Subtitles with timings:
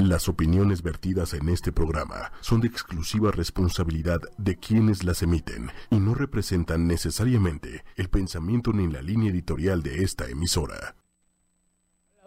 [0.00, 5.96] Las opiniones vertidas en este programa son de exclusiva responsabilidad de quienes las emiten y
[5.96, 10.96] no representan necesariamente el pensamiento ni la línea editorial de esta emisora.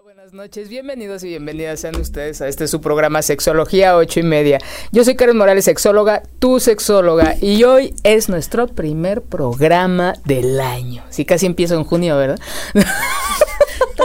[0.04, 4.60] Buenas noches, bienvenidos y bienvenidas sean ustedes a este su programa Sexología 8 y media.
[4.92, 11.04] Yo soy Karen Morales, sexóloga, tu sexóloga, y hoy es nuestro primer programa del año.
[11.10, 12.40] Sí, casi empiezo en junio, ¿verdad?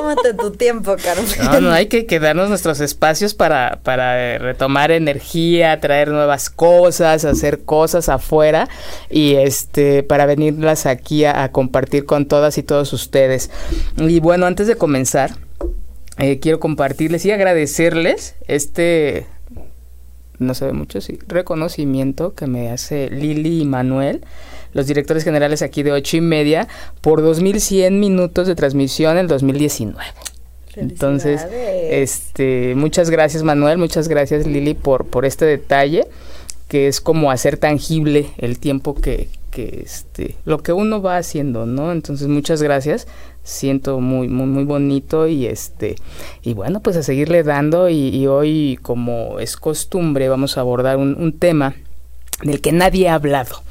[0.08, 1.26] Tómate tu tiempo, Carmen.
[1.44, 7.26] No, no, hay que, quedarnos nuestros espacios para, para eh, retomar energía, traer nuevas cosas,
[7.26, 8.68] hacer cosas afuera
[9.10, 13.50] y este para venirlas aquí a, compartir con todas y todos ustedes.
[13.98, 15.32] Y bueno, antes de comenzar,
[16.16, 19.26] eh, quiero compartirles y agradecerles este
[20.38, 24.24] no se ve mucho, sí, reconocimiento que me hace Lili y Manuel
[24.72, 26.68] los directores generales aquí de ocho y media,
[27.00, 30.04] por 2100 minutos de transmisión en el 2019.
[30.76, 31.44] Entonces,
[31.90, 36.06] este, muchas gracias Manuel, muchas gracias Lili por, por este detalle,
[36.68, 41.66] que es como hacer tangible el tiempo que, que este, lo que uno va haciendo,
[41.66, 41.90] ¿no?
[41.90, 43.08] Entonces, muchas gracias.
[43.42, 45.96] Siento muy, muy, muy bonito y este,
[46.42, 51.16] y bueno, pues a seguirle dando y, hoy, como es costumbre, vamos a abordar un,
[51.18, 51.74] un tema
[52.42, 53.62] del que nadie ha hablado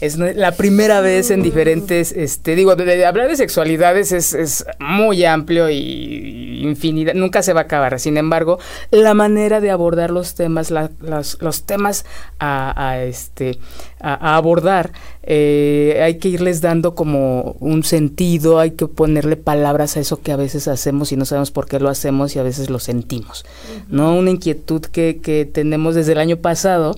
[0.00, 5.24] es la primera vez en diferentes, este, digo, de, hablar de sexualidades es, es, muy
[5.26, 8.00] amplio y infinidad, nunca se va a acabar.
[8.00, 8.58] Sin embargo,
[8.90, 12.06] la manera de abordar los temas, los temas
[12.38, 13.58] a, este,
[14.00, 14.92] a, abordar,
[15.22, 20.32] eh, hay que irles dando como un sentido, hay que ponerle palabras a eso que
[20.32, 23.44] a veces hacemos y no sabemos por qué lo hacemos y a veces lo sentimos,
[23.88, 24.16] ¿no?
[24.16, 26.96] Una inquietud que, que tenemos desde el año pasado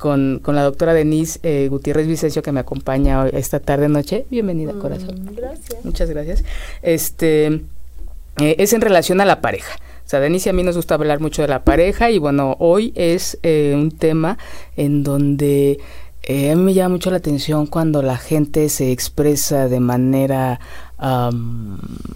[0.00, 4.24] con, con la doctora Denise eh, Gutiérrez Vicencio que me acompaña hoy, esta tarde noche.
[4.30, 5.30] Bienvenida, mm, corazón.
[5.36, 5.84] Gracias.
[5.84, 6.42] Muchas gracias.
[6.80, 7.60] Este
[8.40, 9.76] eh, es en relación a la pareja.
[10.06, 12.56] O sea, Denise y a mí nos gusta hablar mucho de la pareja y bueno,
[12.60, 14.38] hoy es eh, un tema
[14.74, 15.78] en donde
[16.26, 20.60] a mí me llama mucho la atención cuando la gente se expresa de manera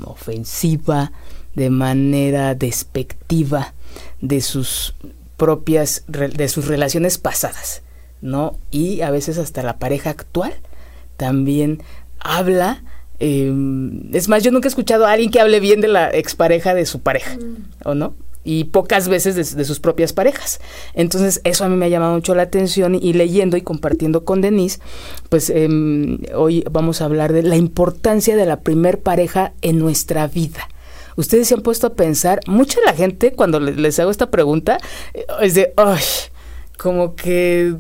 [0.05, 1.13] ofensiva,
[1.55, 3.75] de manera despectiva
[4.21, 4.95] de sus
[5.37, 7.83] propias de sus relaciones pasadas,
[8.21, 8.59] ¿no?
[8.71, 10.55] Y a veces hasta la pareja actual
[11.17, 11.83] también
[12.19, 12.83] habla.
[13.19, 16.75] Em, es más, yo nunca he escuchado a alguien que hable bien de la expareja
[16.75, 17.37] de su pareja,
[17.85, 18.15] ¿o no?
[18.47, 20.61] y pocas veces de, sus propias parejas.
[20.93, 24.43] Entonces, eso a mí me ha llamado mucho la atención y, leyendo y compartiendo con
[24.43, 24.81] Denise,
[25.31, 30.27] pues em, hoy vamos a hablar de la importancia de la primer pareja en nuestra
[30.27, 30.69] vida
[31.17, 34.79] ustedes se han puesto a pensar, mucha la gente cuando les, hago esta pregunta
[35.41, 36.03] es de, ay,
[36.77, 37.75] como que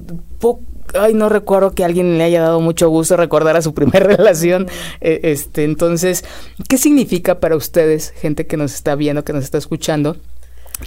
[0.94, 4.68] ay, no recuerdo que alguien le haya dado mucho gusto recordar a su primera relación.
[5.00, 6.24] E, este, entonces,
[6.68, 10.16] ¿qué significa para ustedes, gente que nos está viendo, que nos está escuchando?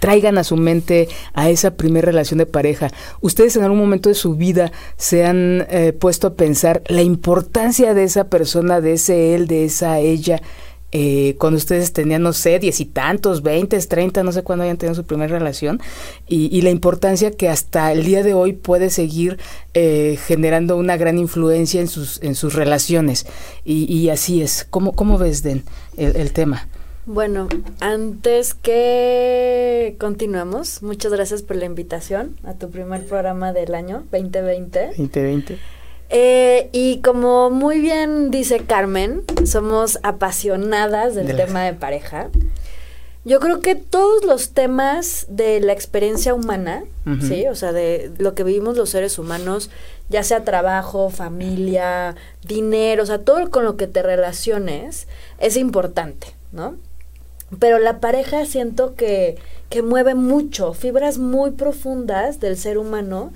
[0.01, 2.89] Traigan a su mente a esa primera relación de pareja.
[3.21, 7.93] Ustedes en algún momento de su vida se han eh, puesto a pensar la importancia
[7.93, 10.41] de esa persona, de ese él, de esa ella
[10.99, 14.77] eh, cuando ustedes tenían, no sé, diez y tantos, veinte, treinta, no sé cuándo hayan
[14.77, 15.79] tenido su primera relación,
[16.27, 19.37] y, la importancia que hasta el día de hoy puede seguir
[19.75, 23.27] eh, generando una gran influencia en sus, en sus relaciones.
[23.63, 24.65] Y, así es.
[24.67, 25.63] ¿Cómo, cómo ves, Den,
[25.97, 26.67] el, tema?
[27.05, 27.47] Bueno,
[27.79, 34.87] antes que continuamos, muchas gracias por la invitación a tu primer programa del año 2020.
[34.97, 35.76] 2020.
[36.09, 42.29] Eh, y como muy bien dice Carmen, somos apasionadas del tema de pareja.
[43.25, 46.85] Yo creo que todos los temas de la experiencia humana,
[47.21, 47.45] ¿sí?
[47.47, 49.69] O sea, de lo que vivimos los seres humanos,
[50.07, 56.27] ya sea trabajo, familia, dinero, o sea, todo con lo que te relaciones es importante,
[56.53, 56.77] ¿no?
[57.59, 59.37] Pero la pareja siento que,
[59.69, 63.33] que mueve mucho, fibras muy profundas del ser humano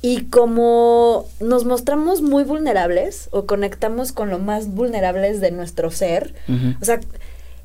[0.00, 6.34] y como nos mostramos muy vulnerables o conectamos con lo más vulnerables de nuestro ser,
[6.80, 7.00] o sea,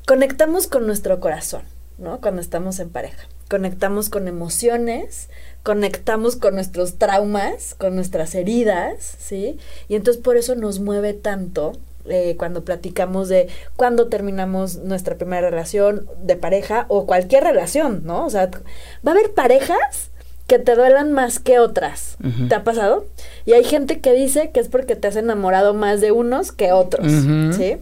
[0.06, 1.62] conectamos con nuestro corazón,
[1.98, 2.20] ¿no?
[2.20, 3.28] Cuando estamos en pareja.
[3.48, 5.28] Conectamos con emociones,
[5.62, 9.58] conectamos con nuestros traumas, con nuestras heridas, ¿sí?
[9.88, 11.72] Y entonces por eso nos mueve tanto
[12.06, 18.26] eh, cuando platicamos de cuando terminamos nuestra primera relación de pareja o cualquier relación, ¿no?
[18.26, 18.50] O sea,
[19.06, 20.10] va a haber parejas
[20.46, 22.16] que te duelan más que otras.
[22.48, 23.06] ¿Te ha pasado?
[23.46, 26.72] Y hay gente que dice que es porque te has enamorado más de unos que
[26.72, 27.10] otros,
[27.56, 27.76] ¿sí?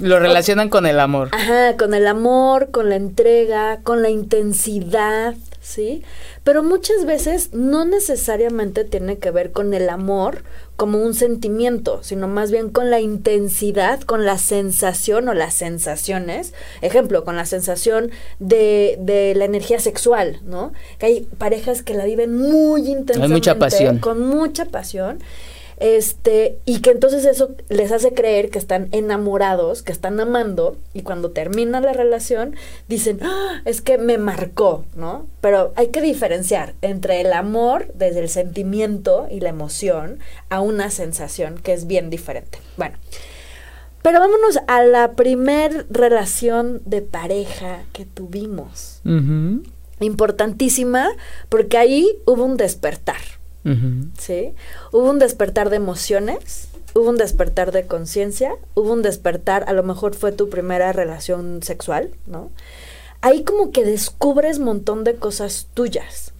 [0.00, 1.28] Lo relacionan con el amor.
[1.32, 5.34] Ajá, con el amor, con la entrega, con la intensidad,
[5.68, 6.02] ¿sí?
[6.44, 10.42] Pero muchas veces no necesariamente tiene que ver con el amor
[10.76, 16.54] como un sentimiento, sino más bien con la intensidad, con la sensación o las sensaciones.
[16.80, 20.72] Ejemplo, con la sensación de, de la energía sexual, ¿no?
[20.98, 23.24] Que hay parejas que la viven muy intensamente.
[23.24, 23.98] Hay mucha pasión.
[23.98, 25.18] Con mucha pasión
[25.80, 31.02] este, y que entonces eso les hace creer que están enamorados, que están amando, y
[31.02, 32.56] cuando termina la relación
[32.88, 33.62] dicen, ¡Ah!
[33.64, 35.26] es que me marcó, ¿no?
[35.40, 40.18] Pero hay que diferenciar entre el amor desde el sentimiento y la emoción
[40.50, 42.58] a una sensación que es bien diferente.
[42.76, 42.96] Bueno,
[44.02, 49.00] pero vámonos a la primer relación de pareja que tuvimos.
[50.00, 51.08] Importantísima,
[51.48, 53.37] porque ahí hubo un despertar.
[54.18, 54.54] ¿Sí?
[54.92, 59.82] Hubo un despertar de emociones, hubo un despertar de conciencia, hubo un despertar, a lo
[59.82, 62.50] mejor fue tu primera relación sexual, ¿no?
[63.20, 66.32] Ahí como que descubres un montón de cosas tuyas.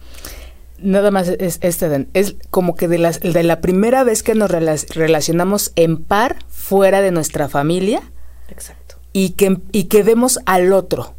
[0.77, 4.49] Nada más es este, es como que de, las, de la primera vez que nos
[4.49, 8.01] relacionamos en par fuera de nuestra familia.
[8.47, 8.95] Exacto.
[9.11, 11.15] Y que, y que vemos al otro.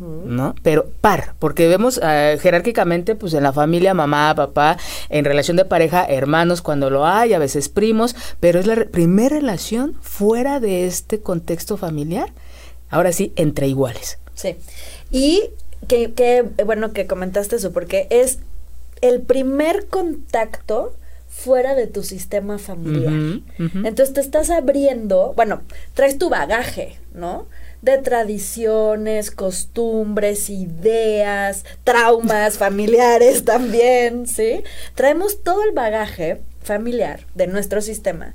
[0.00, 0.54] ¿No?
[0.62, 4.76] Pero par, porque vemos eh, jerárquicamente, pues en la familia, mamá, papá,
[5.08, 9.36] en relación de pareja, hermanos cuando lo hay, a veces primos, pero es la primera
[9.36, 12.32] relación fuera de este contexto familiar,
[12.90, 14.18] ahora sí, entre iguales.
[14.34, 14.56] Sí.
[15.10, 15.50] Y
[15.86, 18.38] que, bueno que comentaste eso, porque es
[19.00, 20.94] el primer contacto
[21.28, 23.40] fuera de tu sistema familiar.
[23.58, 25.62] Entonces te estás abriendo, bueno,
[25.94, 27.46] traes tu bagaje, ¿no?
[27.82, 34.62] De tradiciones, costumbres, ideas, traumas familiares también, ¿sí?
[34.94, 38.34] Traemos todo el bagaje familiar de nuestro sistema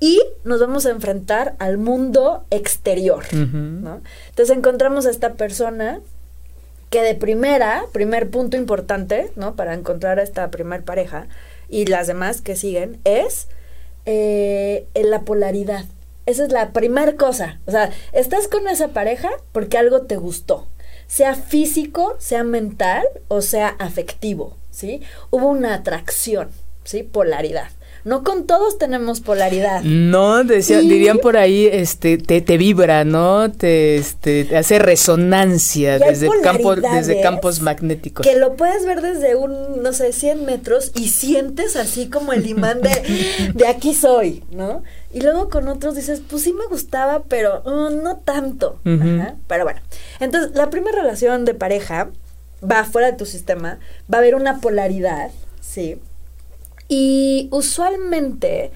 [0.00, 4.00] y nos vamos a enfrentar al mundo exterior, ¿no?
[4.28, 6.00] Entonces encontramos a esta persona
[6.90, 9.56] que de primera, primer punto importante, ¿no?
[9.56, 11.26] Para encontrar a esta primer pareja
[11.68, 13.48] y las demás que siguen, es
[14.06, 15.84] eh, la polaridad.
[16.26, 17.60] Esa es la primera cosa.
[17.66, 20.68] O sea, estás con esa pareja porque algo te gustó.
[21.06, 25.02] Sea físico, sea mental o sea afectivo, ¿sí?
[25.30, 26.50] Hubo una atracción,
[26.84, 27.02] ¿sí?
[27.02, 27.68] Polaridad.
[28.04, 29.82] No con todos tenemos polaridad.
[29.82, 33.50] No, dirían por ahí, este, te, te vibra, ¿no?
[33.50, 38.26] Te, este, te hace resonancia desde, campo, desde campos magnéticos.
[38.26, 42.46] Que lo puedes ver desde un, no sé, 100 metros y sientes así como el
[42.46, 44.82] imán de, de aquí soy, ¿no?
[45.14, 48.80] Y luego con otros dices, pues sí me gustaba, pero uh, no tanto.
[48.82, 49.80] Pero bueno,
[50.20, 52.10] entonces la primera relación de pareja
[52.62, 53.78] va fuera de tu sistema,
[54.12, 55.30] va a haber una polaridad,
[55.60, 55.98] ¿sí?
[56.88, 58.70] Y usualmente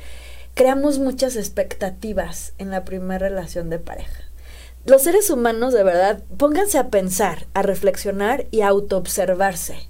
[0.55, 4.25] creamos muchas expectativas en la primera relación de pareja.
[4.85, 9.89] Los seres humanos, de verdad, pónganse a pensar, a reflexionar y a autoobservarse.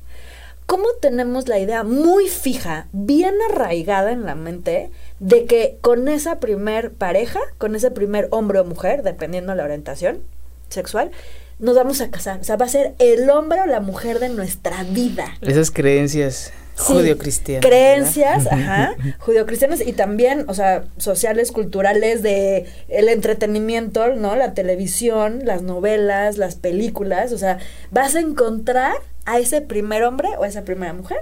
[0.67, 6.41] ¿Cómo tenemos la idea muy fija, bien arraigada en la mente, de que con esa
[6.41, 10.21] primer pareja, con ese primer hombre o mujer, dependiendo de la orientación
[10.69, 11.11] sexual,
[11.59, 12.41] nos vamos a casar.
[12.41, 15.39] O sea, va a ser el hombre o la mujer de nuestra vida.
[15.41, 17.67] Esas creencias judio-cristianas.
[17.67, 24.37] Creencias, ajá, judio-cristianas y también, o sea, sociales, culturales de el entretenimiento, ¿no?
[24.37, 27.59] La televisión, las novelas, las películas, o sea,
[27.91, 31.21] vas a encontrar a ese primer hombre o a esa primera mujer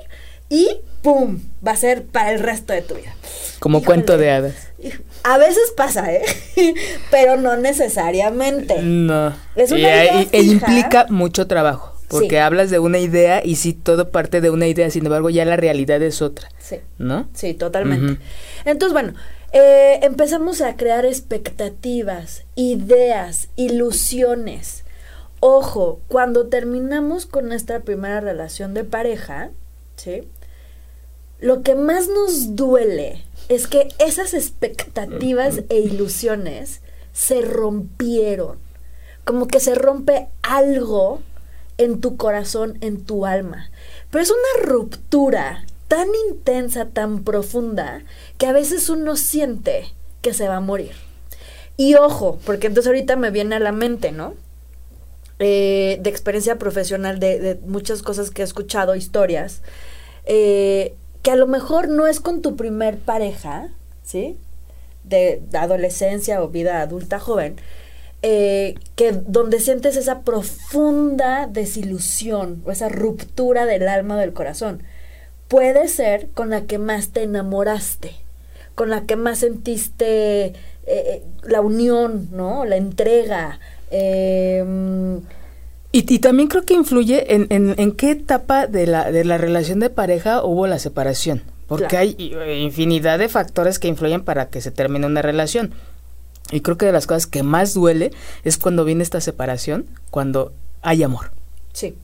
[0.49, 1.41] y ¡pum!
[1.67, 3.15] Va a ser para el resto de tu vida.
[3.59, 4.55] Como cuento de hadas.
[5.25, 6.23] A veces pasa, ¿eh?
[7.11, 8.81] Pero no necesariamente.
[8.83, 9.35] No.
[9.57, 11.96] Es una idea e implica mucho trabajo.
[12.09, 15.45] Porque hablas de una idea y sí, todo parte de una idea, sin embargo, ya
[15.45, 16.49] la realidad es otra.
[16.59, 16.77] Sí.
[16.99, 17.29] ¿No?
[17.35, 18.23] Sí, totalmente.
[18.65, 19.15] Entonces, bueno,
[19.53, 24.85] eh, empezamos a crear expectativas, ideas, ilusiones.
[25.41, 29.51] Ojo, cuando terminamos con nuestra primera relación de pareja,
[29.97, 30.29] ¿sí?
[31.39, 36.81] Lo que más nos duele es que esas expectativas e ilusiones
[37.13, 38.59] se rompieron.
[39.25, 41.21] Como que se rompe algo
[41.79, 43.71] en tu corazón, en tu alma.
[44.11, 48.03] Pero es una ruptura tan intensa, tan profunda,
[48.39, 49.93] que a veces uno siente
[50.23, 50.93] que se va a morir.
[51.77, 54.35] Y ojo, porque entonces ahorita me viene a la mente, ¿no?
[55.39, 59.61] Eh, de experiencia profesional, de, muchas cosas que he escuchado, historias,
[60.25, 63.69] eh, que a lo mejor no es con tu primer pareja,
[64.03, 64.39] ¿sí?
[65.05, 67.57] De, adolescencia o vida adulta joven,
[68.23, 74.83] eh, que donde sientes esa profunda desilusión o esa ruptura del alma o del corazón.
[75.49, 78.13] Puede ser con la que más te enamoraste,
[78.75, 80.55] con la que más sentiste
[81.43, 82.65] la unión, ¿no?
[82.65, 83.59] La entrega,
[83.91, 85.21] eh,
[85.93, 89.89] Y, también creo que influye en, en, qué etapa de la, de la relación de
[89.89, 91.43] pareja hubo la separación.
[91.69, 92.17] Porque hay
[92.61, 95.73] infinidad de factores que influyen para que se termine una relación.
[96.53, 98.13] Y creo que de las cosas que más duele
[98.45, 101.33] es cuando viene esta separación, cuando hay amor.
[101.73, 101.97] Sí.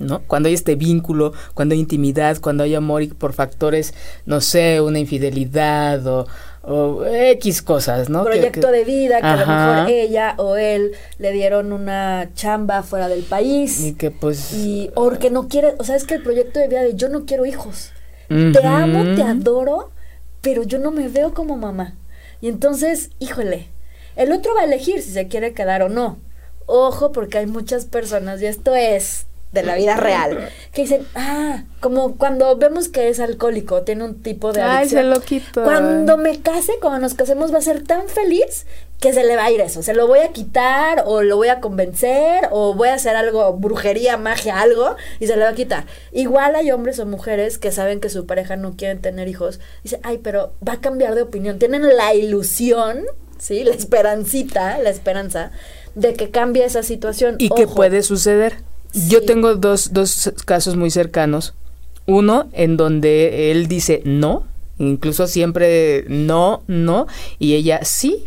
[0.00, 0.22] ¿no?
[0.26, 3.94] Cuando hay este vínculo, cuando hay intimidad, cuando hay amor y por factores,
[4.26, 6.26] no sé, una infidelidad o,
[6.62, 8.24] o X cosas, ¿no?
[8.24, 13.08] Proyecto de vida, que a lo mejor ella o él le dieron una chamba fuera
[13.08, 13.80] del país.
[13.84, 14.54] Y que pues...
[14.54, 17.08] Y, o que no quiere, o sea, es que el proyecto de vida de yo
[17.08, 17.92] no quiero hijos.
[18.28, 19.90] Te amo, te adoro,
[20.40, 21.94] pero yo no me veo como mamá.
[22.40, 23.66] Y entonces, híjole,
[24.16, 26.18] el otro va a elegir si se quiere quedar o no.
[26.66, 31.64] Ojo, porque hay muchas personas, y esto es de la vida real, que dicen, ah,
[31.80, 35.00] como cuando vemos que es alcohólico, tiene un tipo de adicción.
[35.00, 35.64] Ay, se lo quito.
[35.64, 38.66] Cuando me case, cuando nos casemos, va a ser tan feliz
[39.00, 39.82] que se le va a ir eso.
[39.82, 43.52] Se lo voy a quitar, o lo voy a convencer, o voy a hacer algo,
[43.54, 45.86] brujería, magia, algo, y se le va a quitar.
[46.12, 49.58] Igual hay hombres o mujeres que saben que su pareja no quiere tener hijos.
[49.82, 51.58] Dice, ay, pero va a cambiar de opinión.
[51.58, 53.04] Tienen la ilusión,
[53.40, 53.64] ¿sí?
[53.64, 55.50] La esperancita, la esperanza
[55.94, 57.36] de que cambie esa situación.
[57.38, 58.58] Y que puede suceder.
[59.08, 61.54] Yo tengo dos, dos casos muy cercanos.
[62.06, 64.46] Uno en donde él dice no,
[64.78, 67.06] incluso siempre no, no,
[67.38, 68.26] y ella sí.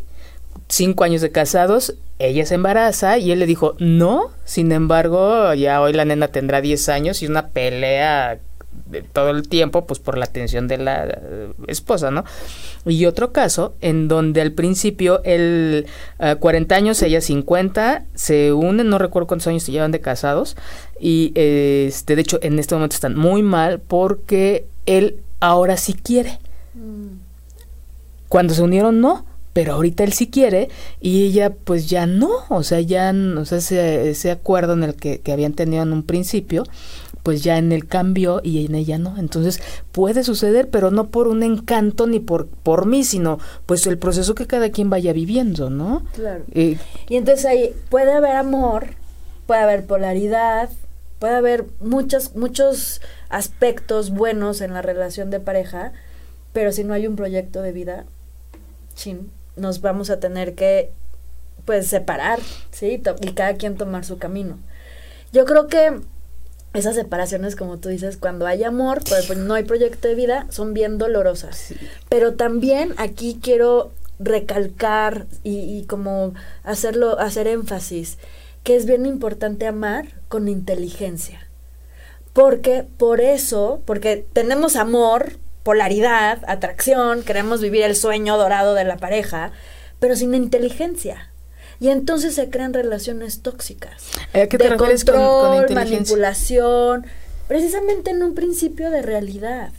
[0.70, 4.32] Cinco años de casados, ella se embaraza y él le dijo no.
[4.46, 8.40] Sin embargo, ya hoy la nena tendrá 10 años y una pelea
[9.02, 12.24] todo el tiempo, pues por la atención de la eh, esposa, ¿no?
[12.86, 15.88] Y otro caso en donde al principio él,
[16.40, 20.56] 40 eh, años, ella 50, se unen, no recuerdo cuántos años se llevan de casados,
[21.00, 26.40] y este, de hecho en este momento están muy mal porque él ahora sí quiere.
[28.28, 30.70] Cuando se unieron, no pero ahorita él sí quiere
[31.00, 35.22] y ella pues ya no, o sea, ya, o sea, ese, acuerdo en el que,
[35.32, 36.64] habían tenido en un principio,
[37.24, 39.18] pues ya en el cambio y en ella no.
[39.18, 39.62] Entonces
[39.92, 44.36] puede suceder, pero no por un encanto ni por, por mí, sino pues el proceso
[44.36, 46.04] que cada quien vaya viviendo, ¿no?
[46.14, 46.44] Claro.
[46.54, 46.78] y
[47.10, 48.88] entonces ahí puede haber amor,
[49.48, 50.70] puede haber polaridad,
[51.20, 55.94] puede haber muchos, muchos aspectos buenos en la relación de pareja,
[56.52, 58.06] pero si no hay un proyecto de vida,
[58.96, 60.92] chin, nos vamos a tener que
[61.66, 62.40] pues separar,
[62.72, 63.02] ¿sí?
[63.22, 64.60] Y cada quien tomar su camino.
[65.32, 66.02] Yo creo que
[66.74, 70.48] esas separaciones, como tú dices, cuando hay amor, pues, pues no hay proyecto de vida,
[70.50, 71.74] son bien dolorosas.
[72.10, 78.18] Pero también aquí quiero recalcar y, y, como hacerlo, hacer énfasis,
[78.64, 81.48] que es bien importante amar con inteligencia.
[82.34, 88.98] Porque por eso, porque tenemos amor, polaridad, atracción, queremos vivir el sueño dorado de la
[88.98, 89.52] pareja,
[90.00, 91.33] pero sin inteligencia.
[91.84, 94.06] Y entonces se crean relaciones tóxicas.
[94.32, 97.06] ¿A qué te de control, con, manipulación,
[97.50, 99.74] precisamente en un principio de realidad,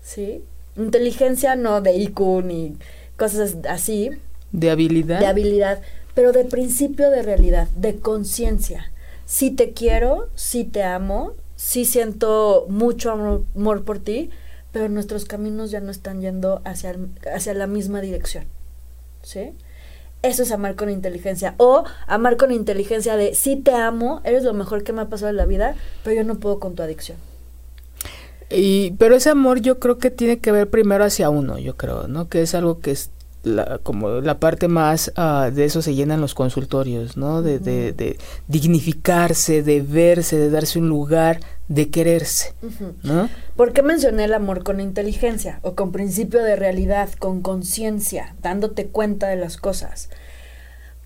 [0.00, 0.44] ¿sí?
[0.76, 2.76] Inteligencia no de IQ ni
[3.16, 4.12] cosas así.
[4.52, 5.18] De habilidad.
[5.18, 5.82] De habilidad,
[6.14, 8.92] pero de principio de realidad, de conciencia.
[9.26, 14.30] Si te quiero, si te amo, si siento mucho amor, amor, por ti,
[14.70, 16.94] pero nuestros caminos ya no están yendo hacia,
[17.34, 18.44] hacia la misma dirección.
[19.24, 19.52] ¿Sí?
[20.22, 21.54] Eso es amar con inteligencia.
[21.56, 25.30] O amar con inteligencia de sí te amo, eres lo mejor que me ha pasado
[25.30, 25.74] en la vida,
[26.04, 27.16] pero yo no puedo con tu adicción.
[28.50, 32.08] Y, pero ese amor yo creo que tiene que ver primero hacia uno, yo creo,
[32.08, 32.28] ¿no?
[32.28, 33.10] Que es algo que es
[33.44, 37.42] la, como la parte más uh, de eso se llenan los consultorios, ¿no?
[37.42, 42.52] De, de, de, dignificarse, de verse, de darse un lugar, de quererse,
[43.04, 43.28] ¿no?
[43.54, 48.88] ¿Por qué mencioné el amor con inteligencia o con principio de realidad, con conciencia, dándote
[48.88, 50.10] cuenta de las cosas?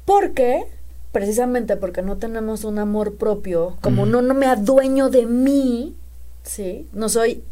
[0.07, 0.65] Porque,
[1.13, 5.97] precisamente porque no tenemos un amor propio, como no, no me adueño de mí,
[6.45, 6.89] ¿sí?
[6.95, 7.45] No soy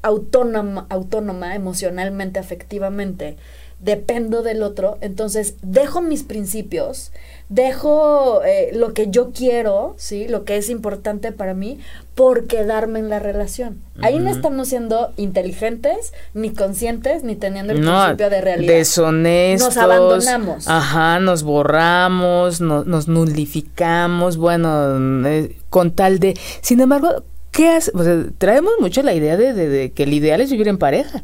[0.00, 3.36] autónoma, autónoma emocionalmente, afectivamente,
[3.78, 7.12] dependo del otro, entonces dejo mis principios,
[7.48, 10.28] dejo eh, lo que yo quiero, ¿sí?
[10.28, 11.78] Lo que es importante para mí
[12.14, 13.80] por quedarme en la relación.
[14.00, 18.74] Ahí no estamos siendo inteligentes, ni conscientes, ni teniendo el principio de realidad.
[18.74, 19.76] Deshonestos.
[19.76, 20.68] Nos abandonamos.
[20.68, 26.36] Ajá, nos borramos, nos nulificamos, bueno, eh, con tal de...
[26.60, 27.92] Sin embargo, ¿qué hace?
[28.36, 31.22] traemos mucho la idea de, de que el ideal es vivir en pareja.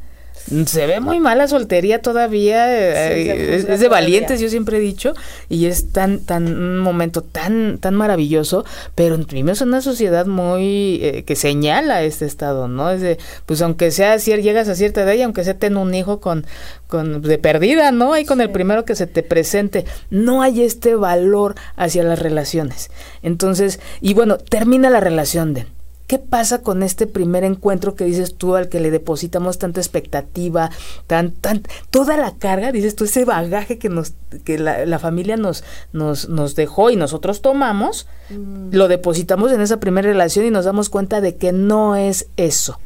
[0.66, 5.14] Se ve muy mal la soltería todavía, eh, es, de valientes, yo siempre he dicho,
[5.48, 11.00] y es tan, tan, un momento tan, tan maravilloso, pero vivimos en una sociedad muy,
[11.02, 12.90] eh, que señala este estado, ¿no?
[12.90, 15.94] Es de, pues aunque sea, si llegas a cierta edad y aunque sea ten un
[15.94, 16.46] hijo con,
[16.88, 18.12] con, de perdida, ¿no?
[18.12, 22.90] Ahí con el primero que se te presente, no hay este valor hacia las relaciones.
[23.22, 25.66] Entonces, y bueno, termina la relación de
[26.06, 30.70] ¿Qué pasa con este primer encuentro que dices tú al que le depositamos tanta expectativa,
[31.06, 34.12] tan, tan, toda la carga, dices tú, ese bagaje que nos,
[34.44, 38.75] que la, familia nos, nos, nos dejó y nosotros tomamos, mm.
[38.75, 42.78] lo depositamos en esa primera relación y nos damos cuenta de que no es eso.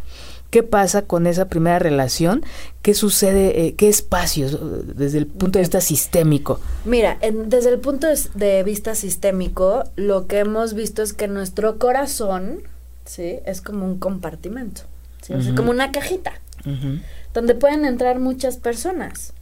[0.50, 2.42] ¿Qué pasa con esa primera relación?
[2.80, 3.66] ¿Qué sucede?
[3.66, 4.58] Eh, ¿Qué espacios
[4.96, 6.58] desde el punto de vista sistémico?
[6.86, 12.62] Mira, desde el punto de vista sistémico, lo que hemos visto es que nuestro corazón,
[13.08, 13.40] ¿sí?
[13.44, 14.82] Es como un compartimento,
[15.22, 15.32] ¿sí?
[15.56, 16.34] como una cajita,
[17.34, 19.32] donde pueden entrar muchas personas.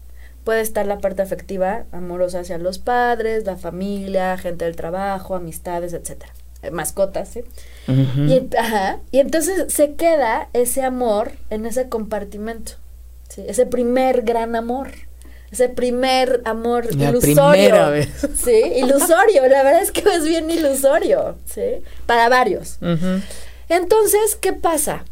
[0.44, 5.92] Puede estar la parte afectiva, amorosa hacia los padres, la familia, gente del trabajo, amistades,
[5.92, 6.32] etcétera.
[6.62, 7.42] Eh, mascotas, ¿sí?
[7.88, 8.48] y,
[9.10, 12.72] y entonces se queda ese amor en ese compartimento,
[13.28, 13.44] ¿sí?
[13.46, 14.92] Ese primer gran amor
[15.50, 18.02] ese primer amor ilusorio.
[18.36, 21.82] Sí, ilusorio, la verdad es que es bien ilusorio, ¿sí?
[22.06, 22.78] Para varios.
[23.68, 25.04] Entonces, ¿qué pasa?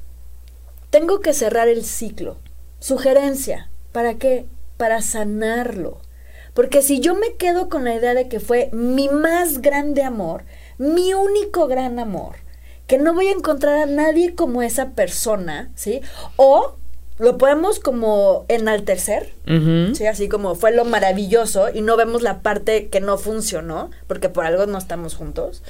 [0.91, 2.37] Tengo que cerrar el ciclo.
[2.79, 3.71] Sugerencia.
[3.93, 4.47] ¿Para qué?
[4.77, 6.01] Para sanarlo.
[6.55, 10.45] Porque si yo me quedo con la idea de que fue mi más grande amor,
[10.79, 12.37] mi único gran amor,
[12.87, 16.01] que no voy a encontrar a nadie como esa persona, ¿sí?
[16.37, 16.77] O
[17.19, 19.35] lo podemos como enaltecer,
[19.95, 20.07] ¿sí?
[20.07, 24.45] Así como fue lo maravilloso y no vemos la parte que no funcionó, porque por
[24.45, 25.63] algo no estamos juntos.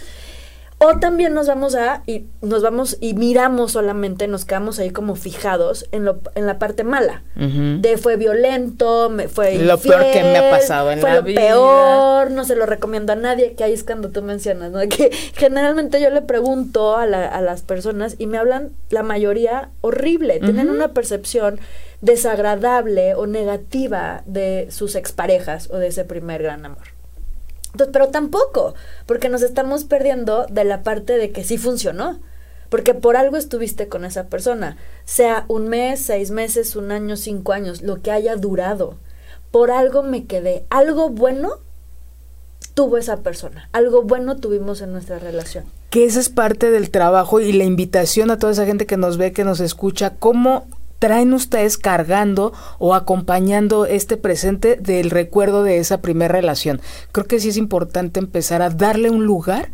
[0.87, 5.15] O también nos vamos a, y nos vamos y miramos solamente, nos quedamos ahí como
[5.15, 7.23] fijados en, lo, en la parte mala.
[7.37, 11.41] De fue violento, me fue Lo peor que me ha pasado en la vida.
[11.41, 14.73] Fue lo peor, no se lo recomiendo a nadie, que ahí es cuando tú mencionas,
[14.73, 14.81] ¿no?
[14.81, 19.71] Que generalmente yo le pregunto a, la, a las personas y me hablan la mayoría
[19.81, 21.61] horrible, tienen una percepción
[22.03, 26.94] desagradable o negativa de sus exparejas o de ese primer gran amor
[27.93, 28.75] pero tampoco,
[29.07, 32.21] porque nos estamos perdiendo de la parte de que sí funcionó.
[32.69, 37.53] Porque por algo estuviste con esa persona, sea un mes, seis meses, un año, cinco
[37.53, 38.97] años, lo que haya durado.
[39.51, 40.65] Por algo me quedé.
[40.71, 41.61] Algo bueno
[42.75, 43.69] tuvo esa persona.
[43.73, 45.65] Algo bueno tuvimos en nuestra relación.
[45.91, 49.17] Que esa es parte del trabajo y la invitación a toda esa gente que nos
[49.17, 50.67] ve, que nos escucha, cómo
[50.99, 56.81] traen ustedes cargando o acompañando este presente del recuerdo de esa primera relación.
[57.13, 59.71] Creo que sí es importante empezar a darle un lugar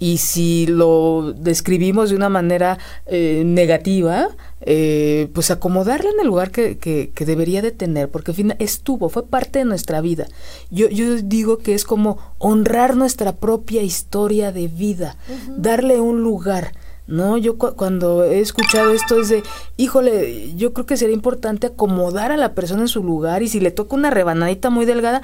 [0.00, 4.30] y si lo describimos de una manera eh, negativa,
[4.62, 9.10] eh, pues acomodarle en el lugar que, que, debería de tener, porque al final estuvo,
[9.10, 10.26] fue parte de nuestra vida.
[10.70, 15.16] Yo, yo digo que es como honrar nuestra propia historia de vida,
[15.56, 16.72] darle un lugar.
[17.10, 19.42] No, yo cuando he escuchado esto es de,
[19.76, 23.58] híjole, yo creo que sería importante acomodar a la persona en su lugar y si
[23.58, 25.20] le toca una rebanadita muy delgada,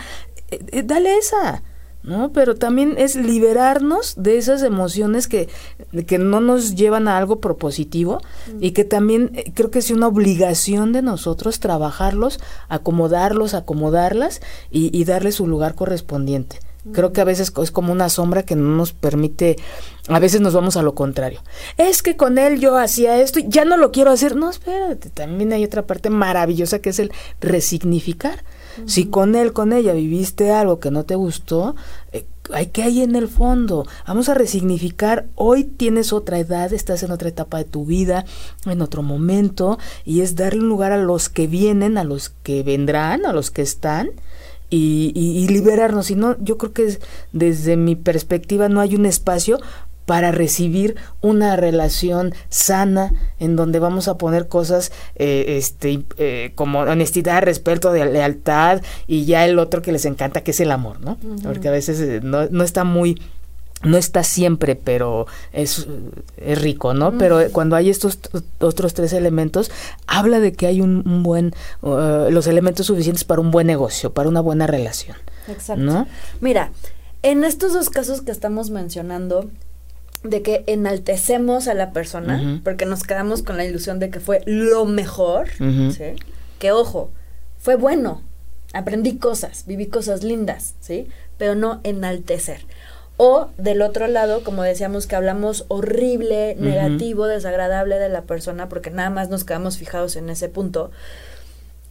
[0.51, 1.63] eh, eh, dale esa.
[2.03, 2.33] ¿no?
[2.33, 5.49] Pero también es liberarnos de esas emociones que,
[6.09, 8.21] que no nos llevan a algo propositivo
[8.61, 14.41] y que también eh, creo que es una obligación de nosotros trabajarlos, acomodarlos, acomodarlas
[14.73, 16.59] y, y darle su lugar correspondiente.
[16.93, 19.57] Creo que a veces es como una sombra que no nos permite,
[20.09, 21.41] a veces nos vamos a lo contrario.
[21.77, 24.37] Es que con él yo hacía esto y ya no lo quiero hacer.
[24.37, 28.45] No, espérate, también hay otra parte maravillosa que es el resignificar.
[28.85, 31.75] Si con él, con ella viviste algo que no te gustó,
[32.13, 33.87] eh, hay que hay en el fondo.
[34.07, 35.27] Vamos a resignificar.
[35.35, 38.27] Hoy tienes otra edad, estás en otra etapa de tu vida,
[38.67, 42.63] en otro momento, y es darle un lugar a los que vienen, a los que
[42.63, 44.11] vendrán, a los que están
[44.71, 46.11] y, y, liberarnos.
[46.11, 46.99] Y no, yo creo que
[47.33, 49.59] desde mi perspectiva no hay un espacio
[50.07, 56.81] para recibir una relación sana en donde vamos a poner cosas eh, este eh, como
[56.81, 61.01] honestidad, respeto, de lealtad y ya el otro que les encanta que es el amor,
[61.01, 61.19] ¿no?
[61.43, 63.21] Porque a veces eh, no, no está muy
[63.83, 65.87] no está siempre, pero es,
[66.39, 67.19] es rico, ¿no?
[67.19, 68.19] Pero cuando hay estos
[68.59, 69.71] otros tres elementos,
[70.07, 74.29] habla de que hay un, buen, uh, los elementos suficientes para un buen negocio, para
[74.29, 75.17] una buena relación.
[75.49, 75.83] Exacto.
[75.83, 76.07] ¿no?
[76.41, 76.73] Mira,
[77.23, 79.51] en estos dos casos que estamos mencionando,
[80.23, 84.43] de que enaltecemos a la persona, porque nos quedamos con la ilusión de que fue
[84.47, 86.17] lo mejor, ¿sí?
[86.59, 87.11] Que ojo,
[87.59, 88.23] fue bueno,
[88.73, 91.07] aprendí cosas, viví cosas lindas, ¿sí?
[91.39, 92.65] Pero no enaltecer.
[93.17, 98.91] O del otro lado, como decíamos, que hablamos horrible, negativo, desagradable de la persona, porque
[98.91, 100.91] nada más nos quedamos fijados en ese punto.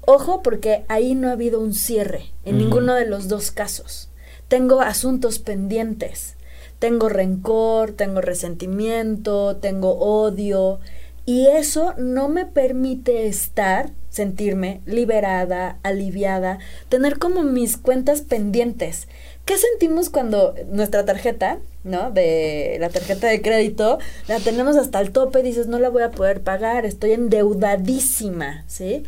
[0.02, 4.10] Ojo porque ahí no ha habido un cierre en ninguno de los dos casos.
[4.48, 6.36] Tengo asuntos pendientes.
[6.78, 10.80] Tengo rencor, tengo resentimiento, tengo odio
[11.26, 19.08] y eso no me permite estar, sentirme liberada, aliviada, tener como mis cuentas pendientes.
[19.46, 22.10] ¿Qué sentimos cuando nuestra tarjeta, ¿no?
[22.10, 26.12] De la tarjeta de crédito, la tenemos hasta el tope, dices, no la voy a
[26.12, 29.04] poder pagar, estoy endeudadísima, ¿sí?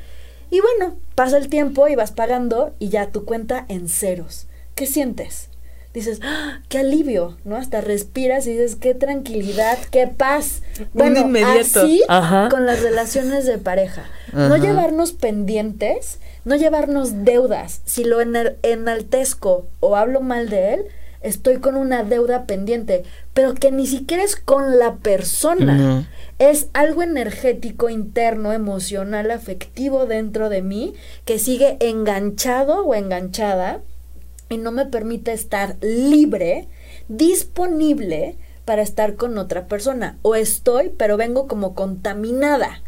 [0.50, 4.46] Y bueno, pasa el tiempo y vas pagando y ya tu cuenta en ceros.
[4.76, 5.50] ¿Qué sientes?
[5.94, 7.56] Dices, ¡Ah, qué alivio, ¿no?
[7.56, 10.62] Hasta respiras y dices, qué tranquilidad, qué paz.
[10.94, 11.82] Bueno, inmediato.
[11.82, 12.50] así Ajá.
[12.50, 14.06] con las relaciones de pareja.
[14.32, 14.58] No Ajá.
[14.58, 17.82] llevarnos pendientes, no llevarnos deudas.
[17.84, 20.86] Si lo enaltezco o hablo mal de él,
[21.22, 26.08] estoy con una deuda pendiente, pero que ni siquiera es con la persona.
[26.40, 30.94] Es algo energético, interno, emocional, afectivo dentro de mí
[31.26, 33.82] que sigue enganchado o enganchada
[34.48, 36.70] y no me permite estar libre,
[37.10, 40.18] disponible para estar con otra persona.
[40.22, 42.84] O estoy, pero vengo como contaminada.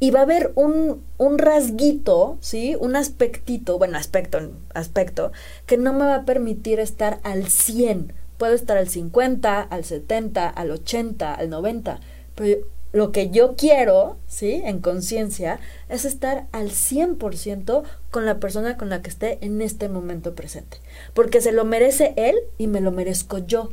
[0.00, 2.76] Y va a haber un, un rasguito, ¿sí?
[2.78, 4.38] Un aspectito, bueno, aspecto,
[4.74, 5.32] aspecto,
[5.66, 8.12] que no me va a permitir estar al 100.
[8.36, 12.00] Puedo estar al 50, al 70, al 80, al 90,
[12.36, 14.62] pero lo que yo quiero, ¿sí?
[14.64, 19.88] En conciencia, es estar al 100% con la persona con la que esté en este
[19.88, 20.78] momento presente.
[21.12, 23.70] Porque se lo merece él y me lo merezco yo.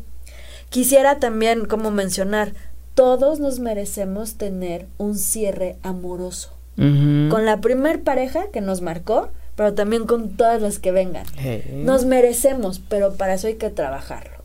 [0.69, 2.53] Quisiera también como mencionar,
[2.95, 6.51] todos nos merecemos tener un cierre amoroso.
[6.77, 11.25] Con la primer pareja que nos marcó, pero también con todas las que vengan.
[11.73, 14.43] Nos merecemos, pero para eso hay que trabajarlo.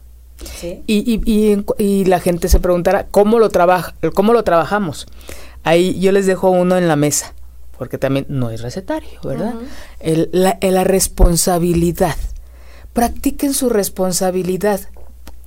[0.61, 0.83] ¿Sí?
[0.87, 5.07] Y, y, y, la gente se preguntará, ¿cómo lo, trabaja, ¿cómo lo trabajamos?
[5.65, 7.35] Ahí yo les dejo uno en la mesa,
[7.77, 9.55] porque también no es recetario, ¿verdad?
[9.57, 9.65] Ujú.
[10.01, 12.17] El- la, el- la responsabilidad.
[12.93, 14.81] Practiquen su responsabilidad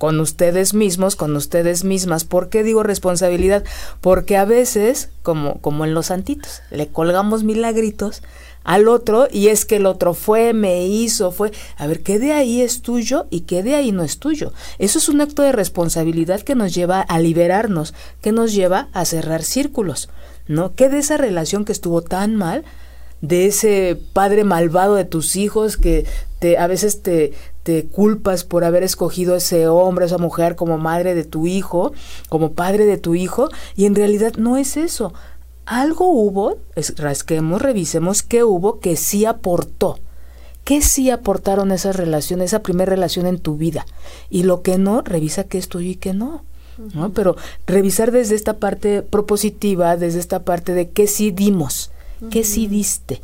[0.04, 2.24] con ustedes mismos, con ustedes mismas.
[2.24, 3.64] ¿Por qué digo responsabilidad?
[4.02, 8.22] Porque a veces, como, como en los santitos, le colgamos milagritos
[8.64, 11.52] al otro y es que el otro fue, me hizo, fue.
[11.78, 14.52] A ver, ¿qué de ahí es tuyo y qué de ahí no es tuyo?
[14.78, 19.06] Eso es un acto de responsabilidad que nos lleva a liberarnos, que nos lleva a
[19.06, 20.10] cerrar círculos,
[20.48, 20.74] ¿no?
[20.74, 22.62] ¿Qué de esa relación que estuvo tan mal?
[23.22, 26.04] de ese padre malvado de tus hijos que
[26.40, 27.32] te a veces te,
[27.64, 31.92] te culpas por haber escogido ese hombre, esa mujer como madre de tu hijo,
[32.28, 35.12] como padre de tu hijo, y en realidad no es eso.
[35.66, 39.98] Algo hubo, es- rasquemos, revisemos qué hubo que sí aportó.
[40.62, 43.84] ¿Qué sí aportaron esas relaciones, esa primera relación en tu vida?
[44.30, 46.44] Y lo que no, revisa qué es tuyo y qué no.
[46.94, 47.12] ¿no?
[47.12, 51.90] Pero revisar desde esta parte propositiva, desde esta parte de qué sí dimos,
[52.30, 53.20] qué sí diste.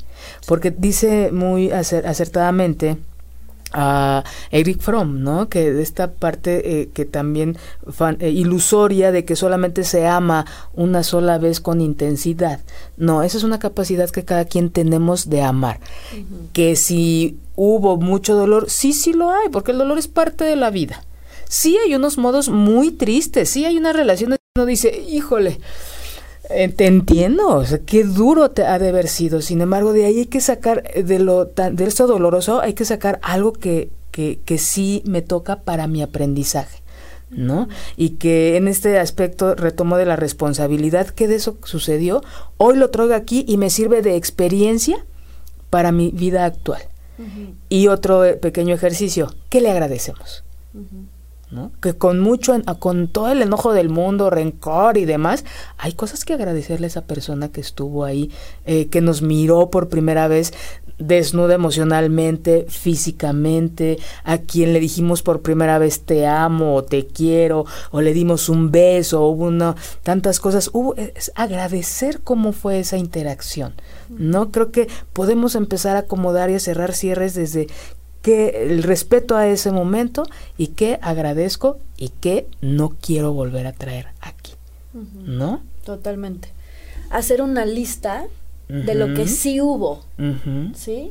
[0.47, 2.97] Porque dice muy acer- acertadamente
[3.73, 5.49] a Eric Fromm, ¿no?
[5.49, 7.57] Que de esta parte eh, que también
[7.89, 12.61] fan- eh, ilusoria de que solamente se ama una sola vez con intensidad.
[12.97, 15.81] No, esa es una capacidad que cada quien tenemos de amar.
[16.53, 20.57] Que si hubo mucho dolor, sí, sí lo hay, porque el dolor es parte de
[20.57, 21.05] la vida.
[21.49, 25.61] Sí hay unos modos muy tristes, sí hay una relación donde uno dice, híjole,
[26.53, 29.41] eh, te entiendo, o sea, qué duro te ha de haber sido.
[29.41, 32.75] Sin embargo, de ahí hay que sacar, eh, de lo tan, de esto doloroso, hay
[32.75, 36.81] que sacar algo que, que, que sí me toca para mi aprendizaje.
[37.31, 37.69] ¿no?
[37.97, 42.23] Y que en este aspecto retomo de la responsabilidad que de eso sucedió,
[42.57, 45.05] hoy lo traigo aquí y me sirve de experiencia
[45.71, 46.83] para mi vida actual.
[47.69, 50.43] Y otro eh, pequeño ejercicio, ¿qué le agradecemos?
[51.81, 55.45] Que con mucho, con todo el enojo del mundo, rencor y demás,
[55.79, 58.31] hay cosas que agradecerle a esa persona que estuvo ahí,
[58.67, 60.53] eh, que nos miró por primera vez
[61.01, 67.65] desnuda emocionalmente, físicamente, a quien le dijimos por primera vez te amo o te quiero,
[67.91, 72.99] o le dimos un beso, hubo una, tantas cosas, hubo, es agradecer cómo fue esa
[72.99, 73.75] interacción,
[74.11, 74.53] ¿no?
[74.53, 77.67] Creo que podemos empezar a acomodar y a cerrar cierres desde
[78.23, 80.25] que el respeto a ese momento
[80.59, 84.53] y que agradezco y que no quiero volver a traer aquí,
[84.93, 85.63] ¿no?
[85.85, 86.53] Totalmente.
[87.11, 88.25] Hacer una lista
[88.69, 90.05] de lo que sí hubo.
[90.75, 91.11] ¿sí?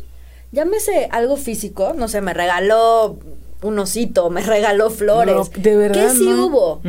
[0.51, 3.17] Llámese algo físico, no sé, me regaló
[3.61, 5.35] un osito, me regaló flores.
[5.35, 6.45] No, de verdad, ¿Qué sí no.
[6.45, 6.81] hubo?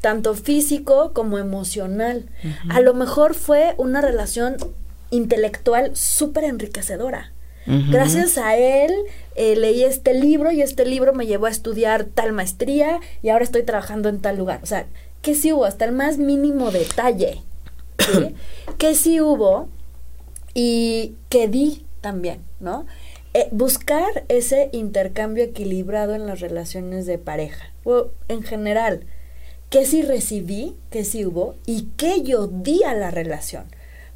[0.00, 2.26] Tanto físico como emocional.
[2.68, 4.56] A lo mejor fue una relación
[5.10, 7.32] intelectual súper enriquecedora.
[7.90, 8.92] Gracias a él
[9.34, 13.44] eh, leí este libro y este libro me llevó a estudiar tal maestría y ahora
[13.44, 14.60] estoy trabajando en tal lugar.
[14.62, 14.86] O sea,
[15.22, 15.64] ¿qué sí hubo?
[15.64, 17.42] Hasta el más mínimo detalle.
[17.98, 18.34] ¿sí?
[18.78, 19.68] ¿Qué sí hubo?
[20.54, 22.86] Y que di también, ¿no?
[23.34, 29.06] Eh, buscar ese intercambio equilibrado en las relaciones de pareja, o en general,
[29.70, 33.64] qué sí recibí, qué sí hubo y qué yo di a la relación.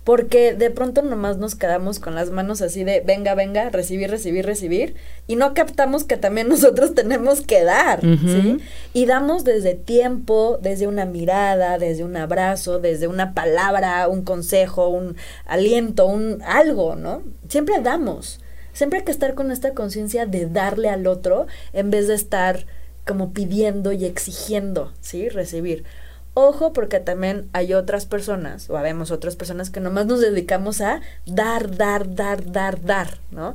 [0.06, 4.46] Porque de pronto nomás nos quedamos con las manos así de venga, venga, recibir, recibir,
[4.46, 4.94] recibir,
[5.26, 8.58] y no captamos que también nosotros tenemos que dar, ¿sí?
[8.92, 14.86] Y damos desde tiempo, desde una mirada, desde un abrazo, desde una palabra, un consejo,
[14.86, 17.24] un aliento, un algo, ¿no?
[17.48, 18.38] Siempre damos.
[18.74, 22.64] Siempre hay que estar con esta conciencia de darle al otro en vez de estar
[23.04, 25.28] como pidiendo y exigiendo, ¿sí?
[25.30, 25.82] Recibir.
[26.38, 31.00] Ojo porque también hay otras personas, o habemos otras personas que nomás nos dedicamos a
[31.24, 33.54] dar, dar, dar, dar, dar, ¿no?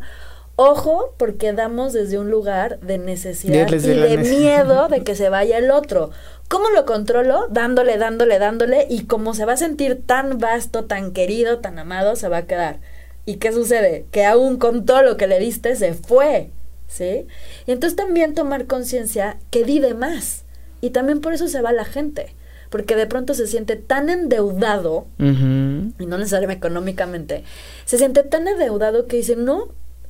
[0.55, 5.59] Ojo porque damos desde un lugar de necesidad y de miedo de que se vaya
[5.59, 6.09] el otro.
[6.47, 7.45] ¿Cómo lo controlo?
[7.51, 12.15] Dándole, dándole, dándole y como se va a sentir tan vasto, tan querido, tan amado,
[12.15, 12.79] se va a quedar.
[13.27, 14.07] ¿Y qué sucede?
[14.09, 16.49] Que aún con todo lo que le diste se fue,
[16.87, 17.27] ¿sí?
[17.67, 20.45] Y entonces también tomar conciencia que di de más.
[20.81, 22.33] Y también por eso se va la gente
[22.71, 27.43] porque de pronto se siente tan endeudado, y no necesariamente económicamente,
[27.85, 29.67] se siente tan endeudado que dice, no,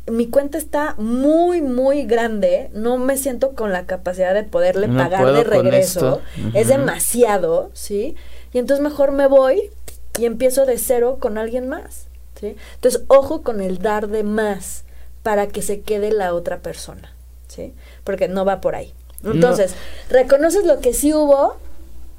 [0.08, 5.34] mi cuenta está muy, muy grande, no me siento con la capacidad de poderle pagar
[5.34, 6.22] de regreso,
[6.54, 8.16] es demasiado, ¿sí?
[8.54, 9.72] Y entonces mejor me voy
[10.20, 12.08] y empiezo de cero con alguien más,
[12.40, 12.56] ¿sí?
[12.76, 14.84] Entonces, ojo con el dar de más
[15.24, 17.16] para que se quede la otra persona,
[17.48, 17.74] ¿sí?
[18.04, 18.94] Porque no va por ahí.
[19.24, 19.74] Entonces,
[20.10, 21.56] reconoces lo que sí hubo,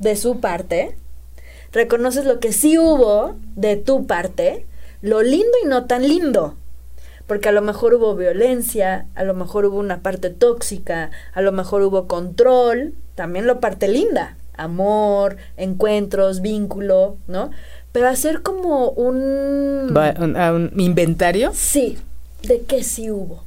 [0.03, 0.97] de su parte,
[1.73, 4.67] reconoces lo que sí hubo de tu parte,
[5.01, 6.57] lo lindo y no tan lindo.
[7.27, 11.53] Porque a lo mejor hubo violencia, a lo mejor hubo una parte tóxica, a lo
[11.53, 17.51] mejor hubo control, también lo parte linda, amor, encuentros, vínculo, ¿no?
[17.93, 19.97] Pero hacer como un...
[19.97, 21.53] ¿Un, inventario?
[21.55, 21.97] Sí,
[22.43, 23.45] de qué sí hubo.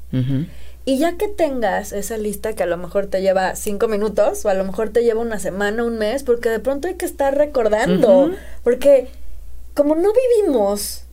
[0.86, 4.50] Y ya que tengas esa lista que a lo mejor te lleva cinco minutos o
[4.50, 7.36] a lo mejor te lleva una semana, un mes, porque de pronto hay que estar
[7.36, 8.32] recordando,
[8.64, 9.08] porque
[9.74, 11.06] como no vivimos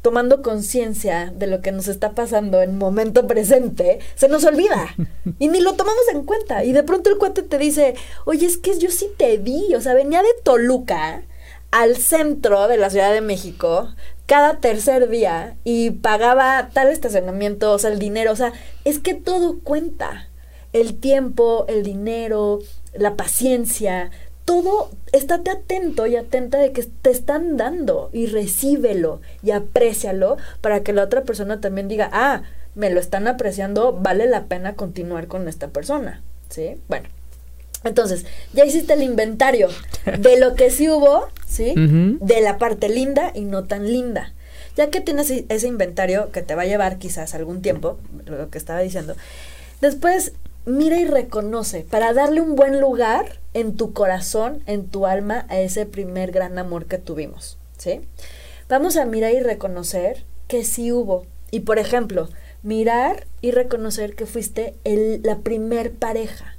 [0.00, 4.94] tomando conciencia de lo que nos está pasando en momento presente, se nos olvida.
[5.38, 6.64] Y ni lo tomamos en cuenta.
[6.64, 9.80] Y de pronto el cuate te dice, oye, es que yo sí te vi, o
[9.80, 11.22] sea, venía de Toluca
[11.70, 13.90] al centro de la Ciudad de México
[14.28, 18.52] cada tercer día y pagaba tal estacionamiento, o sea, el dinero, o sea,
[18.84, 20.28] es que todo cuenta.
[20.74, 22.58] El tiempo, el dinero,
[22.92, 24.10] la paciencia,
[24.44, 30.82] todo, estate atento y atenta de que te están dando y recíbelo y aprécialo para
[30.82, 32.42] que la otra persona también diga, ah,
[32.74, 36.78] me lo están apreciando, vale la pena continuar con esta persona, ¿sí?
[36.86, 37.08] Bueno,
[37.84, 39.68] entonces, ya hiciste el inventario
[40.18, 41.74] de lo que sí hubo, ¿sí?
[41.76, 44.32] De la parte linda y no tan linda.
[44.76, 48.50] Ya que tienes e-, ese inventario que te va a llevar quizás algún tiempo, lo
[48.50, 49.16] que estaba diciendo,
[49.80, 50.32] después
[50.66, 55.58] mira y reconoce para darle un buen lugar en tu corazón, en tu alma, a
[55.60, 58.00] ese primer gran amor que tuvimos, ¿sí?
[58.68, 61.26] Vamos a mirar y reconocer que sí hubo.
[61.50, 62.28] Y por ejemplo,
[62.62, 66.57] mirar y reconocer que fuiste el, la primer pareja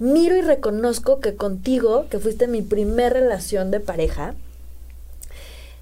[0.00, 4.34] miro y reconozco que contigo, que fuiste mi primer relación de pareja,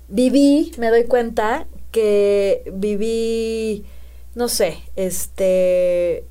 [0.08, 3.86] viví, me doy cuenta que viví,
[4.34, 6.24] no sé, este,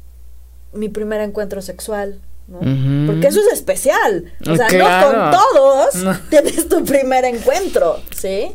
[0.73, 2.59] mi primer encuentro sexual, ¿no?
[3.07, 4.33] Porque eso es especial.
[4.49, 8.51] O sea, no con todos tienes tu primer encuentro, ¿sí?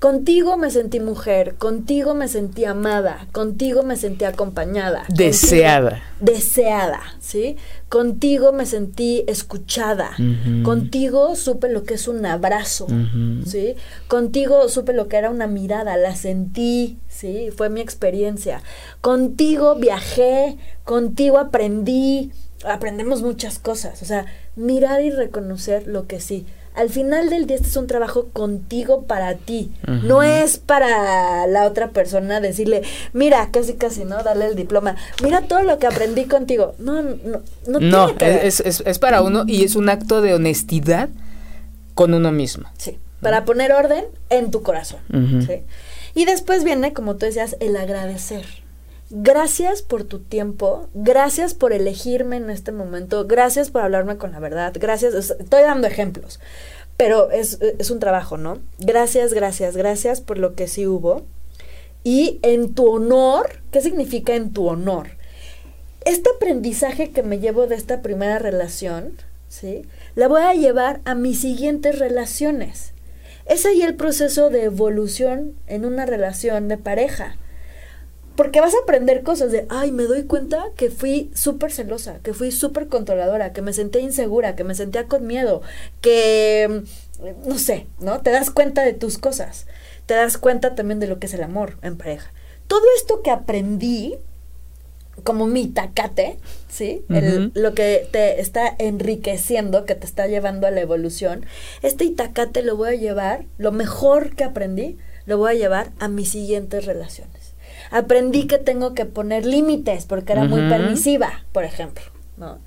[0.00, 5.04] Contigo me sentí mujer, contigo me sentí amada, contigo me sentí acompañada.
[5.10, 6.02] Deseada.
[6.20, 7.58] deseada, ¿sí?
[7.90, 10.12] Contigo me sentí escuchada.
[10.62, 12.86] Contigo supe lo que es un abrazo,
[13.44, 13.74] ¿sí?
[14.08, 17.50] Contigo supe lo que era una mirada, la sentí, ¿sí?
[17.54, 18.62] Fue mi experiencia.
[19.02, 22.32] Contigo viajé, contigo aprendí,
[22.64, 24.00] aprendemos muchas cosas.
[24.00, 24.24] O sea,
[24.56, 29.02] mirar y reconocer lo que sí al final del día este es un trabajo contigo
[29.02, 29.72] para ti.
[29.86, 34.22] No es para la otra persona decirle, mira, casi casi, ¿no?
[34.22, 34.96] Darle el diploma.
[35.22, 36.74] Mira todo lo que aprendí contigo.
[36.78, 37.80] No, no, no.
[37.80, 41.08] No, es, es, es, para uno y es un acto de honestidad
[41.94, 42.68] con uno mismo.
[42.78, 45.00] Sí, para poner orden en tu corazón.
[45.46, 45.62] ¿sí?
[46.14, 48.44] Y después viene, como tú decías, el agradecer
[49.10, 54.38] gracias por tu tiempo, gracias por elegirme en este momento, gracias por hablarme con la
[54.38, 56.40] verdad, gracias, estoy dando ejemplos,
[56.96, 58.60] pero es, es, un trabajo, ¿no?
[58.78, 61.24] Gracias, gracias, gracias por lo que sí hubo.
[62.04, 65.08] Y en tu honor, ¿qué significa en tu honor?
[66.04, 69.14] Este aprendizaje que me llevo de esta primera relación,
[69.48, 69.86] ¿sí?
[70.14, 72.92] La voy a llevar a mis siguientes relaciones.
[73.46, 77.36] Es ahí el proceso de evolución en una relación de pareja
[78.36, 82.32] porque vas a aprender cosas de, ay, me doy cuenta que fui súper celosa, que
[82.32, 85.60] fui súper controladora, que me sentía insegura, que me sentía con miedo,
[86.00, 86.82] que,
[87.44, 88.20] no sé, ¿no?
[88.22, 89.66] Te das cuenta de tus cosas,
[90.06, 92.32] te das cuenta también de lo que es el amor en pareja.
[92.66, 94.16] Todo esto que aprendí,
[95.24, 96.38] como mi tacate,
[96.70, 97.04] ¿sí?
[97.10, 101.44] El- lo que te está enriqueciendo, que te está llevando a la evolución,
[101.82, 106.08] este itacate lo voy a llevar, lo mejor que aprendí, lo voy a llevar a
[106.08, 107.39] mis siguientes relaciones.
[107.90, 110.68] Aprendí que tengo que poner límites porque era muy Ujú.
[110.70, 112.04] permisiva, por ejemplo,
[112.36, 112.58] ¿no?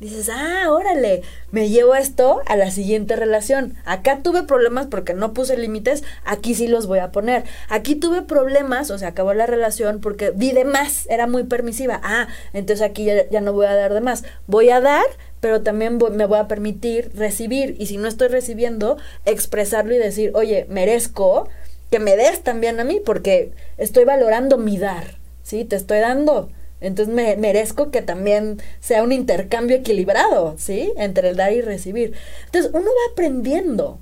[0.00, 3.76] Dices, ah, órale, me llevo esto a la siguiente relación.
[3.84, 7.44] Acá tuve problemas porque no puse límites, aquí sí los voy a poner.
[7.68, 12.00] Aquí tuve problemas, o sea, acabó la relación porque di de más, era muy permisiva.
[12.02, 14.24] Ah, entonces aquí ya, ya no voy a dar de más.
[14.48, 15.04] Voy a dar,
[15.38, 17.76] pero también voy- me voy a permitir recibir.
[17.78, 21.48] Y si no estoy recibiendo, expresarlo y decir, oye, merezco
[21.92, 25.64] que me des también a mí porque estoy valorando mi dar, ¿sí?
[25.64, 26.50] Te estoy dando.
[26.80, 30.92] Entonces me merezco que también sea un intercambio equilibrado, ¿sí?
[30.96, 32.14] Entre el dar y recibir.
[32.46, 34.00] Entonces uno va aprendiendo.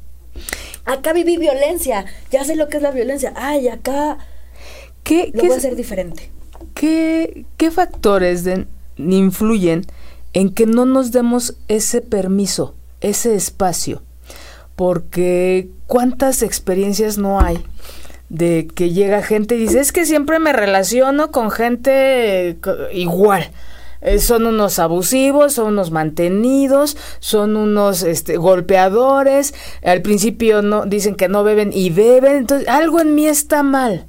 [0.87, 3.35] Acá viví violencia, ya sé lo que es la violencia.
[3.37, 4.19] Ay, acá
[5.03, 6.31] ¿Qué, lo qué voy a hacer diferente.
[6.75, 9.85] ¿Qué, qué factores de- influyen
[10.33, 14.03] en que no nos demos ese permiso, ese espacio?
[14.77, 17.59] Porque cuántas experiencias no hay
[18.29, 22.57] de que llega gente y dice, es que siempre me relaciono con gente
[22.93, 23.51] igual.
[24.03, 29.53] Eh, son unos abusivos, son unos mantenidos, son unos este, golpeadores.
[29.85, 32.37] Al principio no dicen que no beben y beben.
[32.37, 34.07] Entonces, algo en mí está mal.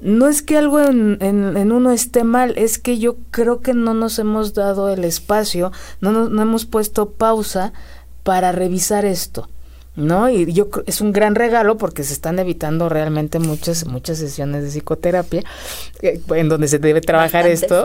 [0.00, 4.18] No es que algo en uno esté mal, es que yo creo que no nos
[4.18, 7.72] hemos dado el espacio, no, nos- no hemos puesto pausa
[8.24, 9.48] para revisar esto.
[9.94, 10.30] ¿No?
[10.30, 14.70] Y yo es un gran regalo porque se están evitando realmente muchas muchas sesiones de
[14.70, 15.44] psicoterapia
[16.00, 17.84] eh, en donde se debe trabajar esto.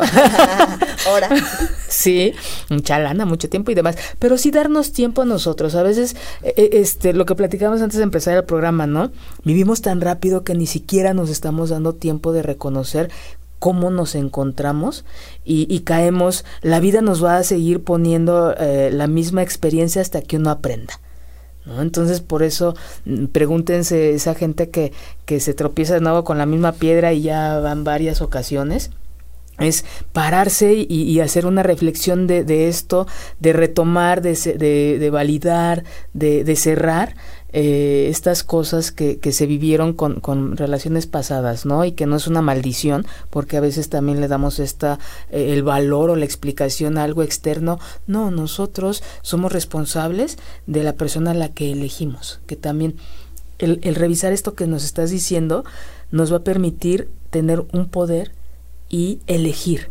[1.08, 1.30] Ahora.
[1.89, 2.34] Sí,
[2.70, 3.96] mucha lana, mucho tiempo y demás.
[4.20, 5.74] Pero sí darnos tiempo a nosotros.
[5.76, 9.10] A veces, eh, eh, este, lo que platicamos antes de empezar el programa, ¿no?
[9.46, 13.10] Vivimos tan rápido que ni siquiera nos estamos dando tiempo de reconocer
[13.60, 15.06] cómo nos encontramos
[15.46, 16.46] y, y caemos.
[16.62, 21.00] La vida nos va a seguir poniendo eh, la misma experiencia hasta que uno aprenda.
[21.67, 21.82] ¿No?
[21.82, 22.75] Entonces, por eso,
[23.06, 24.93] mm, pregúntense esa gente que,
[25.25, 28.91] que se tropieza de nuevo con la misma piedra y ya van varias ocasiones
[29.60, 33.08] es pararse y, hacer una reflexión de, de esto,
[33.39, 37.15] de retomar, de, de, de validar, de cerrar
[37.53, 41.86] eh, estas cosas que, que se vivieron con, con relaciones pasadas, ¿no?
[41.86, 44.99] Y que no es una maldición, porque a veces también le damos esta
[45.31, 47.79] eh, el valor o la explicación a algo externo.
[48.05, 52.95] No, nosotros somos responsables de la persona a la que elegimos, que también
[53.60, 55.63] el, el revisar esto que nos estás diciendo
[56.12, 58.31] nos va a permitir tener un poder
[58.89, 59.89] y elegir.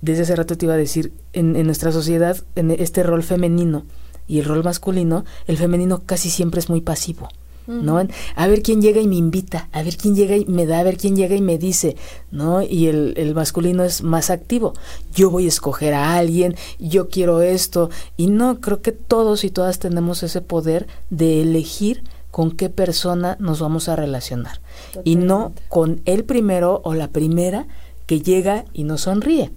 [0.00, 3.84] Desde hace rato te iba a decir, en, en nuestra sociedad, en este rol femenino
[4.32, 7.28] y el rol masculino, el femenino casi siempre es muy pasivo.
[7.68, 8.00] ¿no?
[8.00, 10.80] En- A ver quién llega y me invita, a ver quién llega y me da,
[10.80, 11.96] a ver quién llega y me dice,
[12.32, 12.60] ¿no?
[12.60, 14.72] Y el, el masculino es más activo.
[15.14, 17.88] Yo voy a escoger a alguien, yo quiero esto.
[18.16, 23.36] Y no, creo que todos y todas tenemos ese poder de elegir con qué persona
[23.38, 24.60] nos vamos a relacionar.
[25.04, 27.66] Y no con el primero o la primera
[28.06, 29.52] que llega y nos sonríe.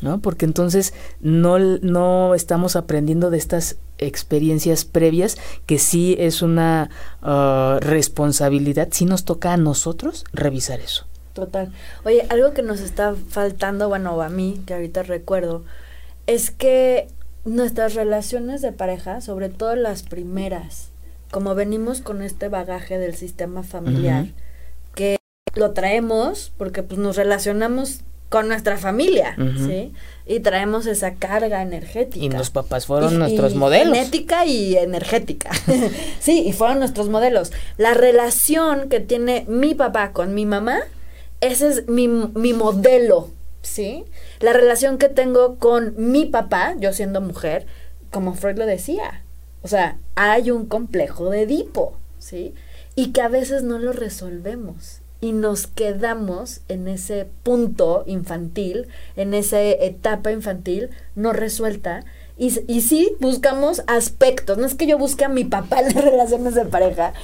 [0.00, 0.20] ¿No?
[0.20, 6.90] Porque entonces no, no estamos aprendiendo de estas experiencias previas, que sí es una
[7.22, 11.06] ah, responsabilidad, sí nos toca a nosotros revisar eso.
[11.32, 11.72] Total.
[12.04, 15.64] Oye, algo que nos está faltando, bueno, a mí, que ahorita recuerdo,
[16.26, 17.08] es que
[17.44, 20.90] nuestras relaciones de pareja, sobre todo las primeras,
[21.30, 24.26] como venimos con este bagaje del sistema familiar,
[24.94, 25.18] que
[25.54, 29.36] lo traemos porque pues nos relacionamos con nuestra familia.
[29.56, 29.92] ¿sí?
[30.26, 32.24] Y traemos esa carga energética.
[32.24, 33.96] Y los papás fueron Y- nuestros y modelos.
[33.96, 35.50] Genética y energética.
[36.20, 37.52] sí, y fueron nuestros modelos.
[37.78, 40.80] La relación que tiene mi papá con mi mamá,
[41.40, 43.30] ese es mi, mi modelo,
[43.62, 44.04] ¿sí?
[44.40, 47.66] La relación que tengo con mi papá, yo siendo mujer,
[48.10, 49.22] como Freud lo decía.
[49.62, 52.54] O sea, hay un complejo de Edipo, ¿sí?
[52.94, 54.97] Y que a veces no lo resolvemos.
[55.20, 62.04] Y nos quedamos en ese punto infantil, en esa etapa infantil no resuelta.
[62.36, 64.58] Y, y sí buscamos aspectos.
[64.58, 67.14] No es que yo busque a mi papá en las relaciones de pareja,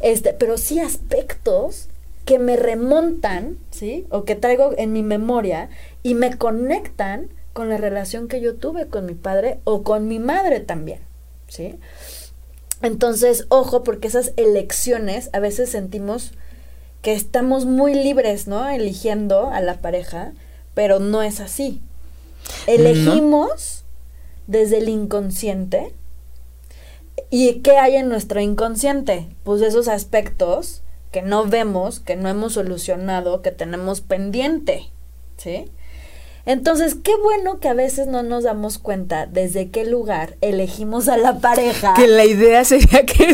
[0.00, 1.88] este, pero sí aspectos
[2.24, 4.06] que me remontan, ¿sí?
[4.10, 5.68] O que traigo en mi memoria
[6.02, 10.18] y me conectan con la relación que yo tuve con mi padre o con mi
[10.18, 11.00] madre también,
[11.48, 11.78] ¿sí?
[12.82, 16.32] Entonces, ojo, porque esas elecciones a veces sentimos
[17.04, 18.66] que estamos muy libres, ¿no?
[18.66, 20.32] Eligiendo a la pareja,
[20.72, 21.82] pero no es así.
[22.66, 23.84] Elegimos
[24.46, 25.92] desde el inconsciente.
[27.28, 29.28] ¿Y qué hay en nuestro inconsciente?
[29.42, 30.82] Pues esos aspectos
[31.12, 34.90] que no vemos, que no hemos solucionado, que tenemos pendiente,
[35.36, 35.70] ¿sí?
[36.46, 41.18] Entonces, qué bueno que a veces no nos damos cuenta desde qué lugar elegimos a
[41.18, 41.92] la pareja.
[41.94, 43.30] Que la idea sería que...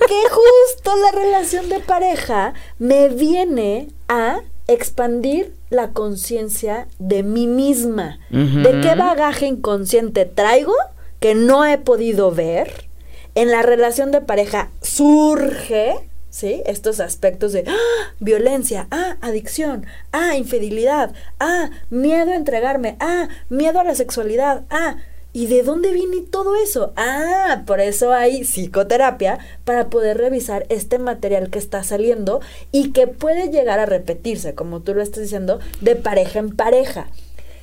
[0.00, 8.18] Porque justo la relación de pareja me viene a expandir la conciencia de mí misma.
[8.30, 10.74] ¿De qué bagaje inconsciente traigo
[11.20, 12.88] que no he podido ver?
[13.34, 16.62] En la relación de pareja surge ¿sí?
[16.64, 18.14] Estos aspectos de ¡ah!
[18.20, 24.96] violencia, ah, adicción, ah, infidelidad, ah, miedo a entregarme, ah, miedo a la sexualidad, ah,
[25.32, 26.92] ¿y de dónde viene todo eso?
[26.96, 32.40] Ah, por eso hay psicoterapia para poder revisar este material que está saliendo
[32.72, 37.08] y que puede llegar a repetirse, como tú lo estás diciendo, de pareja en pareja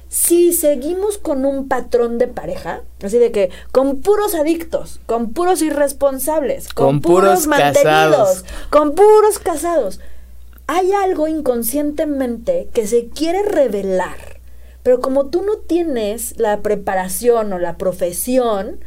[0.10, 5.62] si seguimos con un patrón de pareja, así de que con puros adictos, con puros
[5.62, 10.00] irresponsables, con, puros, mantenidos, con puros casados,
[10.68, 14.37] hay algo inconscientemente que se quiere revelar.
[14.88, 18.80] Pero como tú no tienes la preparación o la profesión,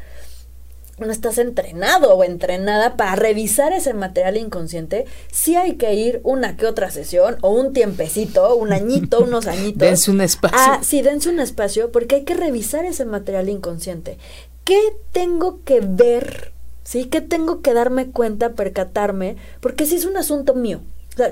[0.98, 6.56] no estás entrenado o entrenada para revisar ese material inconsciente, sí hay que ir una
[6.56, 9.80] que otra sesión o un tiempecito, un añito, unos añitos.
[9.80, 10.56] dense un espacio.
[10.58, 14.16] Ah, sí, dense un espacio porque hay que revisar ese material inconsciente.
[14.64, 14.80] ¿Qué
[15.12, 16.54] tengo que ver?
[16.82, 17.10] ¿Sí?
[17.10, 19.36] ¿Qué tengo que darme cuenta, percatarme?
[19.60, 20.80] Porque si es un asunto mío.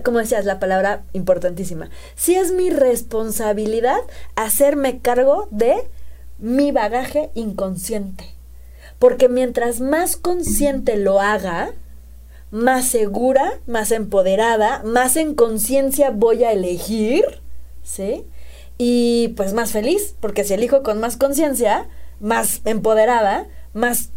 [0.03, 1.91] Como decías, la palabra importantísima.
[2.14, 4.01] Si es mi responsabilidad
[4.36, 5.89] hacerme cargo de
[6.39, 8.24] mi bagaje inconsciente.
[8.99, 11.72] Porque mientras más consciente lo haga,
[12.51, 17.24] más segura, más empoderada, más en conciencia voy a elegir,
[17.82, 18.24] ¿sí?
[18.78, 21.89] Y pues más feliz, porque si elijo con más conciencia,
[22.20, 24.11] más empoderada, más,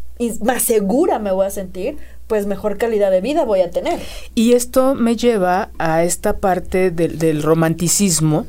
[0.44, 1.98] más segura me voy a sentir,
[2.32, 4.00] pues mejor calidad de vida voy a tener.
[4.36, 8.46] Y esto me lleva a esta parte del, romanticismo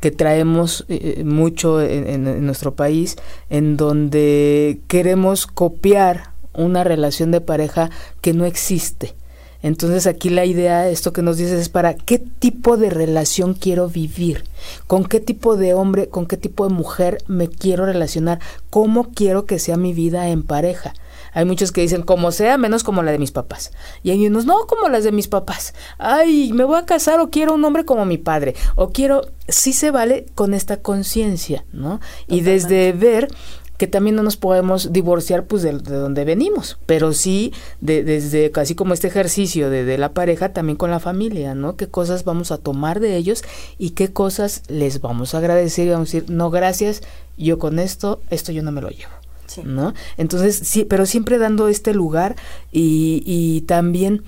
[0.00, 3.16] que traemos eh, eh, mucho en, nuestro país,
[3.50, 7.90] en donde queremos copiar una relación de pareja
[8.22, 9.14] que no existe.
[9.62, 13.86] Entonces aquí la idea, esto que nos dices es para qué tipo de relación quiero
[13.90, 14.44] vivir,
[14.86, 19.44] con qué tipo de hombre, con qué tipo de mujer me quiero relacionar, cómo quiero
[19.44, 20.94] que sea mi vida en pareja.
[21.36, 23.70] Hay muchos que dicen como sea, menos como la de mis papás.
[24.02, 25.74] Y hay unos, no como las de mis papás.
[25.98, 28.54] Ay, me voy a casar o quiero un hombre como mi padre.
[28.74, 32.00] O quiero, sí se vale con esta conciencia, ¿no?
[32.26, 33.28] Y desde ver
[33.76, 38.74] que también no nos podemos divorciar pues de, donde venimos, pero sí de, desde casi
[38.74, 41.76] como este ejercicio de, de, la pareja también con la familia, ¿no?
[41.76, 43.44] Qué cosas vamos a tomar de ellos
[43.76, 47.02] y qué cosas les vamos a agradecer y vamos a decir, no gracias,
[47.36, 49.12] yo con esto, esto yo no me lo llevo.
[49.64, 49.94] ¿No?
[50.16, 52.36] Entonces, sí, pero siempre dando este lugar
[52.72, 54.22] y, y también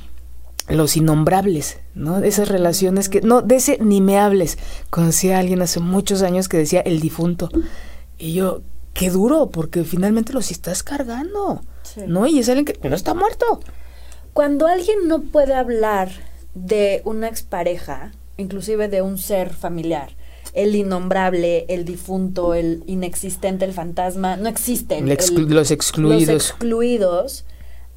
[0.69, 2.19] los innombrables, ¿no?
[2.19, 4.59] Esas relaciones que, no, de ese ni me hables.
[4.91, 7.49] Conocí a alguien hace muchos años que decía el difunto.
[8.19, 8.62] Y yo,
[8.93, 11.62] qué duro, porque finalmente los estás cargando,
[12.07, 12.27] ¿no?
[12.27, 13.61] Y es alguien que no está muerto.
[14.33, 16.11] Cuando alguien no puede hablar
[16.55, 20.11] de una expareja, inclusive de un ser familiar,
[20.59, 25.09] el innombrable, el difunto, el inexistente, el fantasma, no existen.
[25.09, 26.26] los excluidos.
[26.26, 27.44] Los excluidos,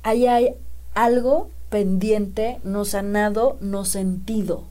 [0.04, 0.54] ahí hay
[0.94, 4.66] algo pendiente, no sanado, no sentido.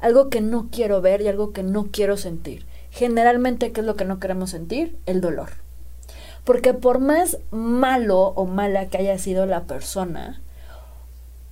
[0.00, 2.66] Algo que no quiero ver y algo que no quiero sentir.
[2.90, 4.96] Generalmente, ¿qué es lo que no queremos sentir?
[5.06, 5.50] El dolor.
[6.42, 10.41] Porque por más malo o mala que haya sido la persona,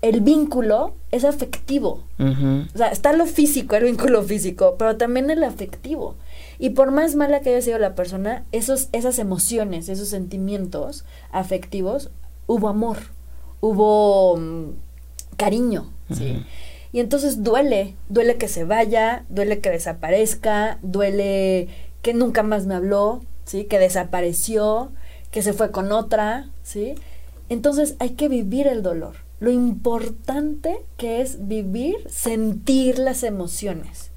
[0.03, 2.05] el vínculo es afectivo.
[2.18, 6.16] O sea, está lo físico, el vínculo físico, pero también el afectivo.
[6.59, 12.11] Y por más mala que haya sido la persona, esos, esas emociones, esos sentimientos afectivos,
[12.46, 12.98] hubo amor,
[13.61, 14.70] hubo mm,
[15.36, 15.90] cariño.
[16.14, 16.44] ¿sí?
[16.92, 21.68] Y entonces duele, duele que se vaya, duele que desaparezca, duele
[22.03, 23.64] que nunca más me habló, ¿sí?
[23.64, 24.90] Que desapareció,
[25.30, 26.94] que se fue con otra, ¿sí?
[27.48, 34.12] Entonces hay que vivir el dolor lo importante que es vivir, sentir las emociones.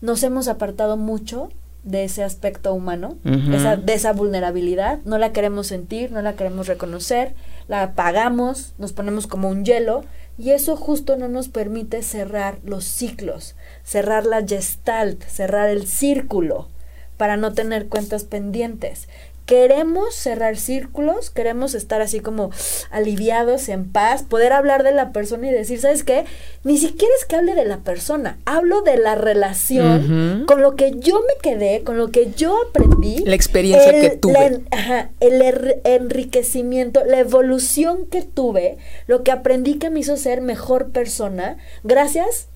[0.00, 1.48] Nos hemos apartado mucho
[1.84, 7.34] de ese aspecto humano, de esa vulnerabilidad, no la queremos sentir, no la queremos reconocer,
[7.68, 10.04] la apagamos, nos ponemos como un hielo
[10.36, 16.68] y eso justo no nos permite cerrar los ciclos, cerrar la gestalt, cerrar el círculo
[17.16, 19.08] para no tener cuentas pendientes
[19.50, 22.52] queremos cerrar círculos, queremos estar así como
[22.92, 26.24] aliviados, en paz, poder hablar de la persona y decir, ¿sabes qué?
[26.62, 30.92] Ni siquiera es que hable de la persona, hablo de la relación, con lo que
[31.00, 33.24] yo me quedé, con lo que yo aprendí.
[33.24, 34.62] La experiencia que tuve.
[34.70, 35.42] ajá, el
[35.82, 38.78] enriquecimiento, la evolución que tuve,
[39.08, 42.46] lo que aprendí que me hizo ser mejor persona, gracias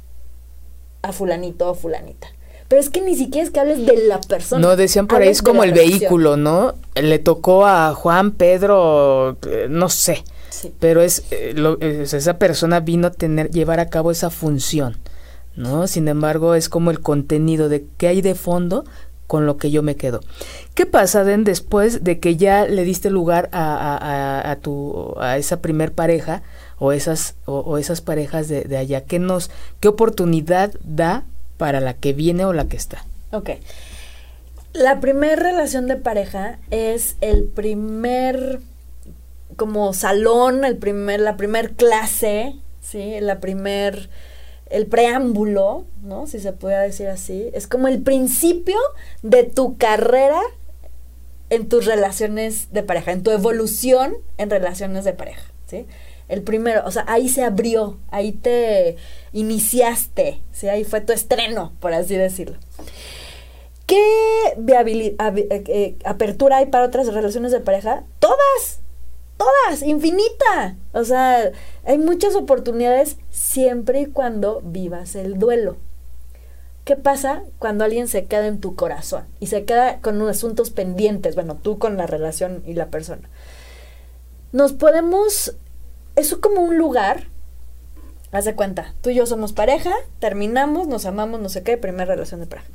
[1.02, 2.28] a fulanito o fulanita.
[2.74, 4.60] Pero es que ni siquiera es que hables de la persona.
[4.60, 6.74] No, decían por ahí es como el vehículo, ¿no?
[7.00, 10.24] Le tocó a Juan, Pedro, eh, no sé.
[10.80, 11.54] Pero es, eh,
[12.02, 14.96] esa persona vino a tener, llevar a cabo esa función,
[15.54, 15.86] ¿no?
[15.86, 18.84] Sin embargo, es como el contenido de qué hay de fondo
[19.28, 20.18] con lo que yo me quedo.
[20.74, 25.62] ¿Qué pasa, Den, después de que ya le diste lugar a, a, tu, a esa
[25.62, 26.42] primer pareja
[26.80, 29.04] o esas, o, esas parejas de, de allá?
[29.04, 31.24] ¿Qué nos, qué oportunidad da
[31.56, 33.04] para la que viene o la que está.
[33.32, 33.50] Ok.
[34.72, 38.60] La primera relación de pareja es el primer
[39.56, 43.20] como salón, el primer, la primer clase, ¿sí?
[43.20, 44.10] La primer,
[44.66, 46.26] el preámbulo, ¿no?
[46.26, 47.50] Si se puede decir así.
[47.54, 48.78] Es como el principio
[49.22, 50.40] de tu carrera
[51.50, 55.86] en tus relaciones de pareja, en tu evolución en relaciones de pareja, ¿sí?
[56.28, 58.96] El primero, o sea, ahí se abrió, ahí te
[59.32, 60.68] iniciaste, ¿sí?
[60.68, 62.56] ahí fue tu estreno, por así decirlo.
[63.86, 64.00] ¿Qué
[64.56, 68.04] eh, eh, apertura hay para otras relaciones de pareja?
[68.18, 68.80] Todas,
[69.36, 70.76] todas, infinita.
[70.92, 71.52] O sea,
[71.84, 75.76] hay muchas oportunidades siempre y cuando vivas el duelo.
[76.84, 80.70] ¿Qué pasa cuando alguien se queda en tu corazón y se queda con unos asuntos
[80.70, 81.34] pendientes?
[81.34, 83.28] Bueno, tú con la relación y la persona.
[84.52, 85.56] Nos podemos
[86.16, 87.28] es como un lugar.
[88.32, 92.06] Haz de cuenta, tú y yo somos pareja, terminamos, nos amamos, no sé qué, primera
[92.06, 92.68] relación de pareja.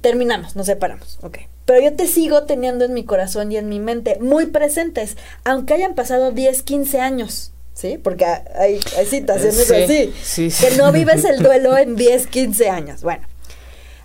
[0.00, 1.38] Terminamos, nos separamos, ok.
[1.66, 5.74] Pero yo te sigo teniendo en mi corazón y en mi mente muy presentes, aunque
[5.74, 7.52] hayan pasado 10, 15 años.
[7.74, 7.98] ¿sí?
[7.98, 13.02] Porque hay, hay situaciones así, que no vives el duelo en 10, 15 años.
[13.02, 13.26] Bueno,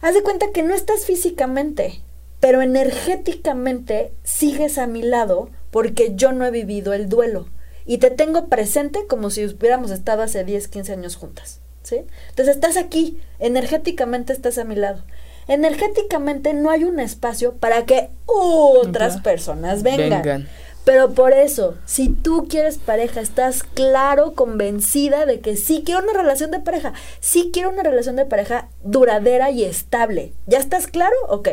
[0.02, 2.02] haz de cuenta que no estás físicamente,
[2.42, 7.48] pero energéticamente sigues a mi lado porque yo no he vivido el duelo
[7.90, 12.06] y te tengo presente como si hubiéramos estado hace 10, 15 años juntas, ¿sí?
[12.30, 15.04] Entonces estás aquí, energéticamente estás a mi lado.
[15.48, 20.48] Energéticamente no hay un espacio para que otras personas vengan.
[20.86, 26.14] Pero por eso, si tú quieres pareja, estás claro, convencida de que sí quiero una
[26.14, 30.34] relación de pareja, sí quiero una relación de pareja duradera y estable.
[30.46, 31.16] ¿Ya estás claro?
[31.28, 31.50] Ok.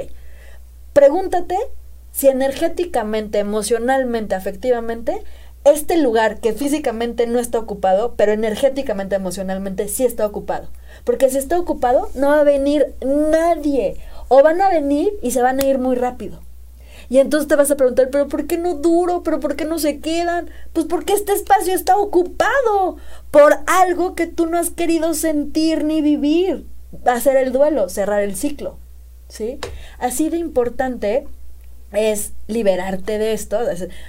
[0.93, 1.57] Pregúntate
[2.13, 5.23] si energéticamente, emocionalmente, afectivamente,
[5.67, 10.69] este lugar que físicamente no está ocupado, pero energéticamente, emocionalmente sí está ocupado.
[11.05, 13.97] Porque si está ocupado, no va a venir nadie.
[14.29, 16.41] O van a venir y se van a ir muy rápido.
[17.09, 19.23] Y entonces te vas a preguntar, pero ¿por qué no duro?
[19.23, 20.51] ¿Pero por qué no se quedan?
[20.73, 22.97] Pues porque este espacio está ocupado
[23.31, 26.67] por algo que tú no has querido sentir ni vivir.
[27.05, 28.79] Hacer el duelo, cerrar el ciclo.
[29.29, 29.59] ¿Sí?
[29.99, 31.27] Así de importante
[31.97, 33.59] es liberarte de esto.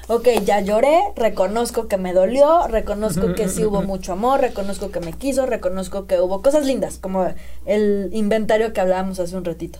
[0.07, 4.99] ok, ya lloré, reconozco que me dolió, reconozco que sí hubo mucho amor, reconozco que
[4.99, 7.27] me quiso, reconozco que hubo cosas lindas, como
[7.65, 9.79] el inventario que hablábamos hace un ratito.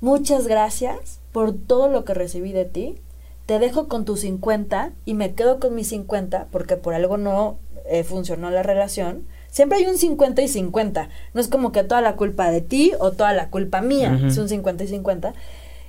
[0.00, 2.98] Muchas gracias por todo lo que recibí de ti.
[3.46, 7.58] Te dejo con tus 50 y me quedo con mis 50 porque por algo no
[7.86, 9.26] eh, funcionó la relación.
[9.48, 11.08] Siempre hay un 50 y 50.
[11.32, 14.20] No es como que toda la culpa de ti o toda la culpa mía.
[14.26, 15.32] Es un 50 y 50.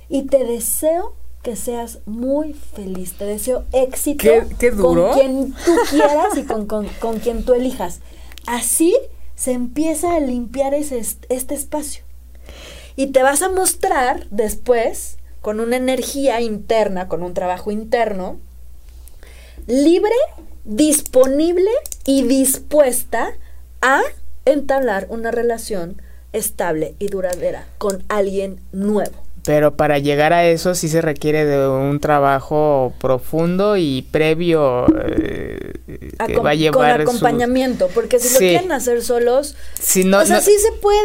[0.08, 3.14] Y te deseo que seas muy feliz.
[3.14, 4.24] Te deseo éxito
[4.76, 8.00] con quien tú quieras y con, quien tú elijas.
[8.46, 8.96] Así
[9.34, 12.04] se empieza a limpiar ese, este espacio.
[12.96, 18.38] Y te vas a mostrar después con una energía interna, con un trabajo interno,
[19.66, 20.14] libre,
[20.64, 21.70] disponible
[22.04, 23.34] y dispuesta
[23.80, 24.00] a
[24.44, 29.27] entablar una relación estable y duradera con alguien nuevo.
[29.44, 35.72] Pero para llegar a eso sí se requiere de un trabajo profundo y previo eh,
[36.26, 40.26] que va a llevar con acompañamiento, porque si lo quieren hacer solos, si no, o
[40.26, 41.00] sea, sí se puede,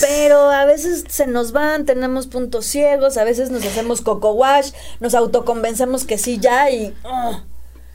[0.00, 4.72] pero a veces se nos van, tenemos puntos ciegos, a veces nos hacemos coco wash,
[5.00, 6.94] nos autoconvencemos que sí ya y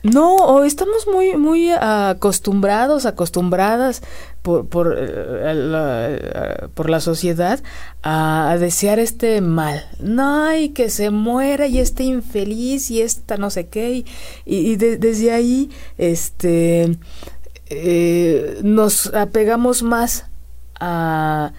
[0.02, 4.02] no, estamos muy, muy acostumbrados, acostumbradas
[4.42, 7.60] por, por, eh, la, eh, por la sociedad
[8.02, 9.84] a, desear este mal.
[9.98, 14.04] No, y que se muera y esté infeliz y esta no sé qué.
[14.44, 16.96] Y, desde ahí este,
[17.66, 20.26] eh, nos apegamos más
[20.78, 21.52] a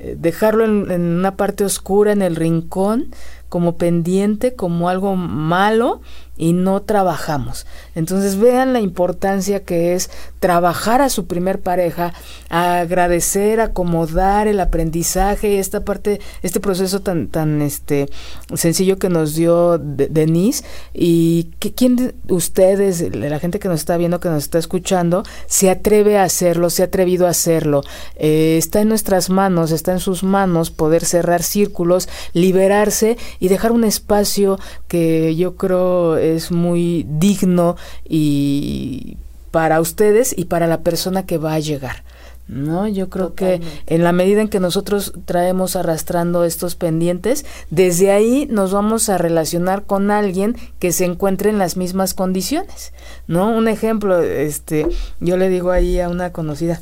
[0.00, 3.14] dejarlo en, en una parte oscura, en el rincón,
[3.48, 6.00] como pendiente, como algo malo
[6.36, 7.66] y no trabajamos.
[7.94, 10.10] Entonces vean la importancia que es
[10.40, 12.12] trabajar a su primer pareja,
[12.50, 18.08] agradecer, acomodar el aprendizaje, esta parte, este proceso tan, tan este
[18.54, 24.20] sencillo que nos dio Denise y que quien ustedes, la gente que nos está viendo,
[24.20, 27.82] que nos está escuchando, se atreve a hacerlo, se ha atrevido a hacerlo.
[28.16, 33.72] Eh, está en nuestras manos, está en sus manos poder cerrar círculos, liberarse y dejar
[33.72, 34.58] un espacio
[34.88, 37.76] que yo creo es muy digno
[38.08, 39.16] y
[39.50, 42.02] para ustedes y para la persona que va a llegar.
[42.46, 42.86] ¿no?
[42.88, 48.46] Yo creo que en la medida en que nosotros traemos arrastrando estos pendientes, desde ahí
[48.50, 52.92] nos vamos a relacionar con alguien que se encuentre en las mismas condiciones,
[53.26, 53.48] ¿no?
[53.48, 54.86] Un ejemplo, este,
[55.20, 56.80] yo le digo ahí a una conocida,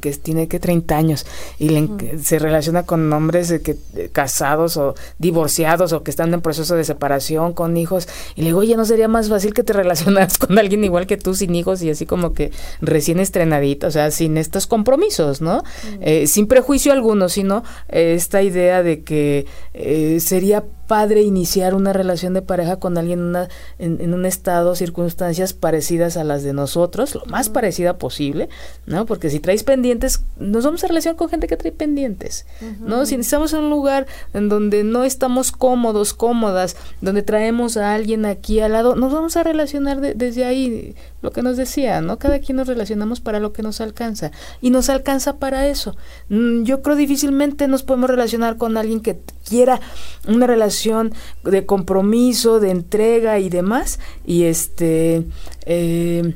[0.00, 1.26] que tiene que 30 años
[1.58, 1.70] y
[2.22, 3.76] se relaciona con hombres de que
[4.12, 8.60] casados o divorciados o que están en proceso de separación con hijos y le digo
[8.60, 11.82] oye no sería más fácil que te relacionaras con alguien igual que tú sin hijos
[11.82, 15.62] y así como que recién estrenadita o sea sin estos compromisos no
[16.00, 21.92] eh, sin prejuicio alguno sino eh, esta idea de que eh, sería padre iniciar una
[21.92, 23.36] relación de pareja con alguien
[23.78, 28.48] en, un estado, circunstancias parecidas a las de nosotros, lo más parecida posible,
[28.86, 29.04] ¿no?
[29.04, 32.46] Porque si traes pendientes, nos vamos a relacionar con gente que trae pendientes,
[32.80, 33.04] ¿no?
[33.04, 38.24] Si estamos en un lugar en donde no estamos cómodos, cómodas, donde traemos a alguien
[38.24, 42.18] aquí al lado, nos vamos a relacionar desde ahí, lo que nos decía, ¿no?
[42.18, 44.32] Cada quien nos relacionamos para lo que nos alcanza
[44.62, 45.96] y nos alcanza para eso.
[46.30, 49.80] Mm, yo creo difícilmente nos podemos relacionar con alguien que quiera
[50.26, 50.77] una relación
[51.44, 53.98] de compromiso, de entrega y demás.
[54.26, 55.24] Y este.
[55.66, 56.34] Eh,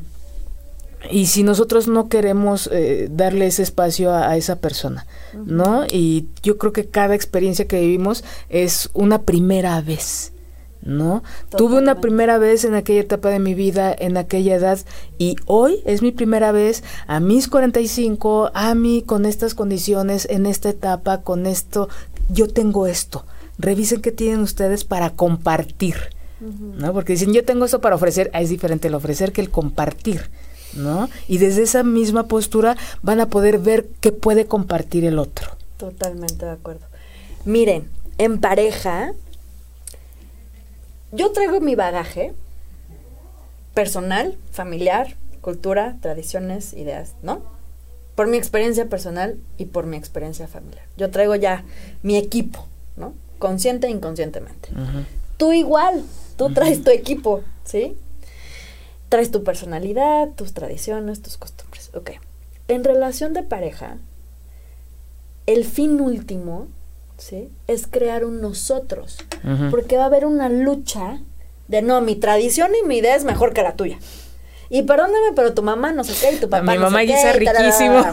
[1.11, 5.85] y si nosotros no queremos eh, darle ese espacio a, esa persona, ¿no?
[5.91, 10.33] Y yo creo que cada experiencia que vivimos es una primera vez.
[10.85, 11.23] ¿no?
[11.57, 14.81] Tuve una primera vez en aquella etapa de mi vida, en aquella edad,
[15.17, 20.45] y hoy es mi primera vez a mis 45, a mí con estas condiciones, en
[20.45, 21.89] esta etapa, con esto,
[22.31, 23.25] yo tengo esto
[23.63, 25.97] revisen qué tienen ustedes para compartir,
[26.41, 26.93] ¿no?
[26.93, 30.31] Porque dicen, yo tengo esto para ofrecer, ah, es diferente el ofrecer que el compartir,
[30.75, 31.09] ¿no?
[31.29, 35.57] Y desde esa misma postura van a poder ver qué puede compartir el otro.
[35.77, 36.87] Totalmente de acuerdo.
[37.45, 37.89] Miren,
[38.19, 39.15] en pareja,
[41.13, 42.35] yo traigo mi bagaje
[43.75, 47.43] personal, familiar, cultura, tradiciones, ideas, ¿no?
[48.15, 50.85] Por mi experiencia personal y por mi experiencia familiar.
[50.97, 51.65] Yo traigo ya
[52.03, 53.15] mi equipo, ¿no?
[53.43, 54.69] Consciente e inconscientemente.
[55.37, 56.05] Tú igual,
[56.37, 57.97] tú traes tu equipo, ¿sí?
[59.09, 61.91] Traes tu personalidad, tus tradiciones, tus costumbres.
[61.93, 62.13] Ok.
[62.69, 63.97] En relación de pareja,
[65.47, 66.69] el fin último,
[67.19, 67.51] ¿sí?
[67.67, 69.19] Es crear un nosotros.
[69.73, 71.19] Porque va a haber una lucha
[71.67, 73.99] de no, mi tradición y mi idea es mejor que la tuya.
[74.71, 77.07] Y perdóname, pero tu mamá no sé qué, y tu papá Mi no mamá sé
[77.07, 78.05] guisa riquísimo.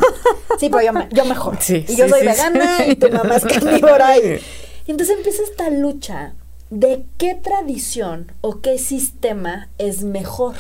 [0.60, 1.60] Sí, pero yo, mejor.
[1.70, 4.18] y yo soy vegana y tu mamá es carnívora.
[4.18, 4.42] Y,
[4.90, 6.34] y entonces empieza esta lucha
[6.72, 10.56] de qué tradición o qué sistema es mejor.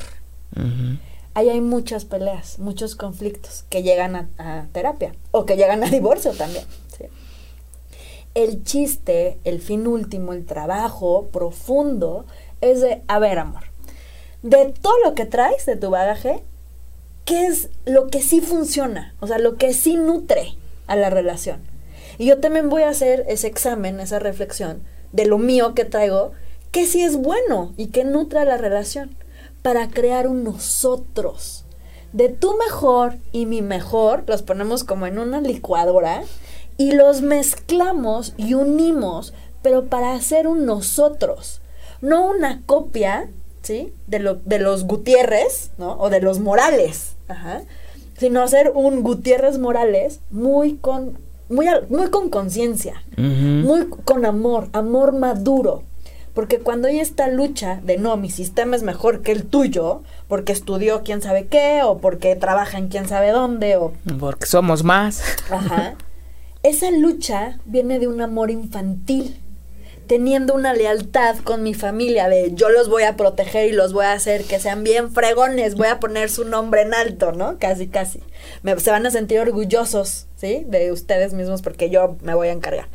[1.33, 6.33] Ahí hay muchas peleas, muchos conflictos que llegan a, terapia o que llegan a divorcio
[6.33, 6.63] también.
[8.35, 12.27] El chiste, el fin último, el trabajo profundo
[12.61, 13.63] es de, a ver, amor,
[14.43, 16.43] de todo lo que traes de tu bagaje,
[17.25, 19.15] ¿qué es lo que sí funciona?
[19.21, 20.53] O sea, lo que sí nutre
[20.85, 21.78] a la relación.
[22.19, 26.33] Y yo también voy a hacer ese examen, esa reflexión de lo mío que traigo,
[26.69, 29.15] que sí es bueno y que nutra la relación,
[29.61, 31.63] para crear un nosotros.
[32.11, 36.23] De tu mejor y mi mejor, los ponemos como en una licuadora
[36.77, 41.61] y los mezclamos y unimos, pero para hacer un nosotros,
[42.01, 43.29] no una copia,
[43.61, 43.93] ¿sí?
[44.07, 45.97] De, lo, de los Gutiérrez, ¿no?
[45.97, 47.15] O de los Morales,
[48.17, 55.13] sino hacer un Gutiérrez Morales muy con muy, muy con conciencia, muy con amor, amor
[55.13, 55.83] maduro.
[56.33, 60.53] Porque cuando hay esta lucha de no, mi sistema es mejor que el tuyo, porque
[60.53, 63.93] estudió quién sabe qué, o porque trabaja en quién sabe dónde, o...
[64.19, 65.21] Porque somos más.
[65.51, 65.95] Ajá.
[66.61, 69.41] Esa lucha viene de un amor infantil
[70.09, 74.05] teniendo una lealtad con mi familia de yo los voy a proteger y los voy
[74.05, 77.59] a hacer que sean bien fregones, voy a poner su nombre en alto, ¿no?
[77.59, 78.19] Casi, casi.
[78.79, 80.65] se van a sentir orgullosos, ¿sí?
[80.67, 82.87] De ustedes mismos porque yo me voy a encargar.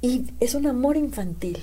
[0.00, 1.62] Y es un amor infantil.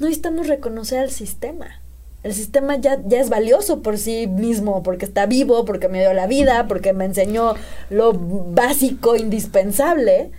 [0.00, 1.80] No necesitamos reconocer al sistema.
[2.24, 6.12] El sistema ya, ya es valioso por sí mismo, porque está vivo, porque me dio
[6.12, 7.54] la vida, porque me enseñó
[7.88, 10.32] lo básico, indispensable,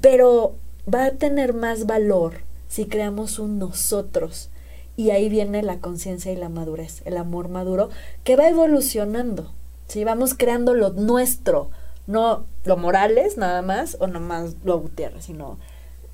[0.00, 0.54] pero
[0.88, 2.45] va a tener más valor
[2.76, 4.50] si creamos un nosotros.
[4.96, 7.88] Y ahí viene la conciencia y la madurez, el amor maduro,
[8.22, 9.52] que va evolucionando.
[9.88, 11.70] Si vamos creando lo nuestro,
[12.06, 15.58] no lo Morales nada más, o nomás lo Gutiérrez, sino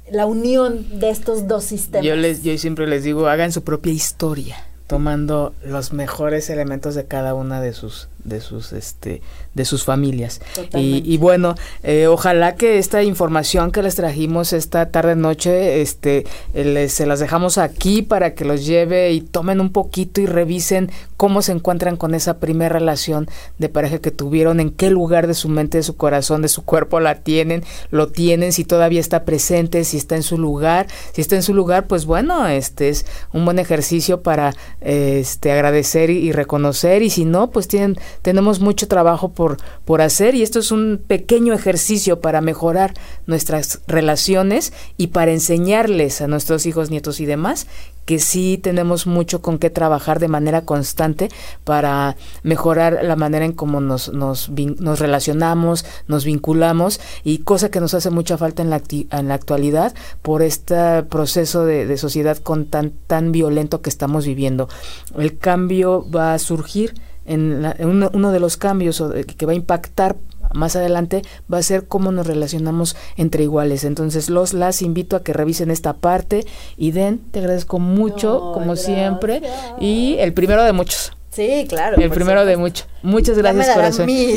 [0.08, 2.06] la unión de estos dos sistemas.
[2.06, 4.56] Yo, les, yo siempre les digo, hagan su propia historia
[4.86, 9.22] tomando los mejores elementos de cada una de sus de sus este
[9.54, 10.40] de sus familias.
[10.74, 16.24] Y, y, bueno eh, ojalá que esta información que les trajimos esta tarde noche este
[16.54, 20.90] les, se las dejamos aquí para que los lleve y tomen un poquito y revisen
[21.16, 25.34] cómo se encuentran con esa primera relación de pareja que tuvieron en qué lugar de
[25.34, 29.24] su mente de su corazón de su cuerpo la tienen lo tienen si todavía está
[29.24, 30.86] presente si está en su lugar.
[31.12, 36.10] Si está en su lugar pues bueno este es un buen ejercicio para este, agradecer
[36.10, 37.02] y, reconocer.
[37.02, 41.02] Y si no, pues tienen, tenemos mucho trabajo por, por hacer y esto es un
[41.06, 42.94] pequeño ejercicio para mejorar
[43.26, 47.66] nuestras relaciones y para enseñarles a nuestros hijos, nietos y demás
[48.04, 51.28] que sí tenemos mucho con qué trabajar de manera constante
[51.64, 57.80] para mejorar la manera en cómo nos, nos, nos relacionamos, nos vinculamos y cosa que
[57.80, 62.38] nos hace mucha falta en la, en la actualidad por este proceso de, de sociedad
[62.38, 64.68] con tan, tan violento que estamos viviendo.
[65.16, 66.94] El cambio va a surgir
[67.24, 69.02] en, uno, uno, de los cambios
[69.36, 70.16] que va a impactar
[70.54, 73.84] más adelante va a ser cómo nos relacionamos entre iguales.
[73.84, 76.44] Entonces los las invito a que revisen esta parte
[76.76, 79.42] y Den, te agradezco mucho como siempre
[79.80, 81.12] y el primero de muchos.
[81.30, 81.96] Sí, claro.
[81.96, 82.86] El primero de muchos.
[83.02, 84.06] Muchas gracias, ya corazón.
[84.06, 84.34] Mí,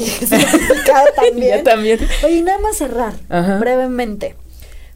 [1.15, 1.57] también.
[1.57, 1.99] ya también.
[2.23, 3.59] Oye, nada más cerrar Ajá.
[3.59, 4.35] brevemente.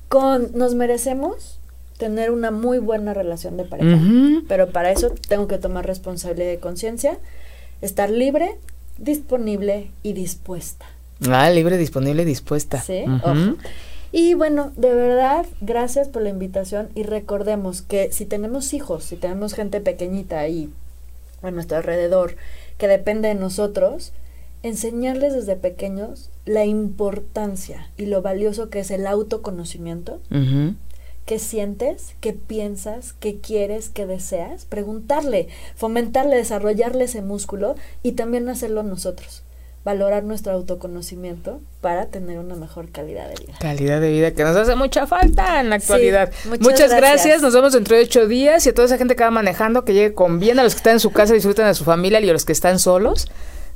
[0.08, 1.60] Con nos merecemos
[1.98, 4.46] tener una muy buena relación de pareja, uh -huh.
[4.48, 7.20] pero para eso tengo que tomar responsabilidad de conciencia,
[7.82, 8.56] estar libre,
[8.98, 10.86] disponible y dispuesta.
[11.30, 12.82] Ah, libre, disponible, dispuesta.
[12.82, 13.52] Sí, uh -huh.
[13.52, 13.58] Ojo.
[14.12, 19.18] Y bueno, de verdad, gracias por la invitación y recordemos que si tenemos hijos, si
[19.18, 20.70] tenemos gente pequeñita ahí
[21.44, 22.36] a nuestro alrededor
[22.78, 24.12] que depende de nosotros,
[24.64, 30.20] enseñarles desde pequeños la importancia y lo valioso que es el autoconocimiento.
[30.32, 30.76] Uh -huh.
[31.30, 32.16] ¿Qué sientes?
[32.22, 33.14] ¿Qué piensas?
[33.14, 33.90] ¿Qué quieres?
[33.90, 34.66] ¿Qué deseas?
[34.66, 39.44] Preguntarle, fomentarle, desarrollarle ese músculo y también hacerlo nosotros
[39.86, 43.54] valorar nuestro autoconocimiento para tener una mejor calidad de vida.
[43.60, 46.32] Calidad de vida que nos hace mucha falta en la actualidad.
[46.32, 47.00] Sí, muchas, muchas gracias.
[47.00, 47.42] gracias.
[47.44, 49.94] nos vemos dentro de ocho días y a toda esa gente que va manejando, que
[49.94, 52.28] llegue con bien, a los que están en su casa, disfruten a su familia y
[52.28, 53.28] a los que están solos,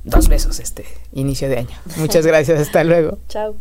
[0.03, 1.77] dos besos este inicio de año.
[1.97, 3.19] Muchas gracias, hasta luego.
[3.29, 3.55] Chao.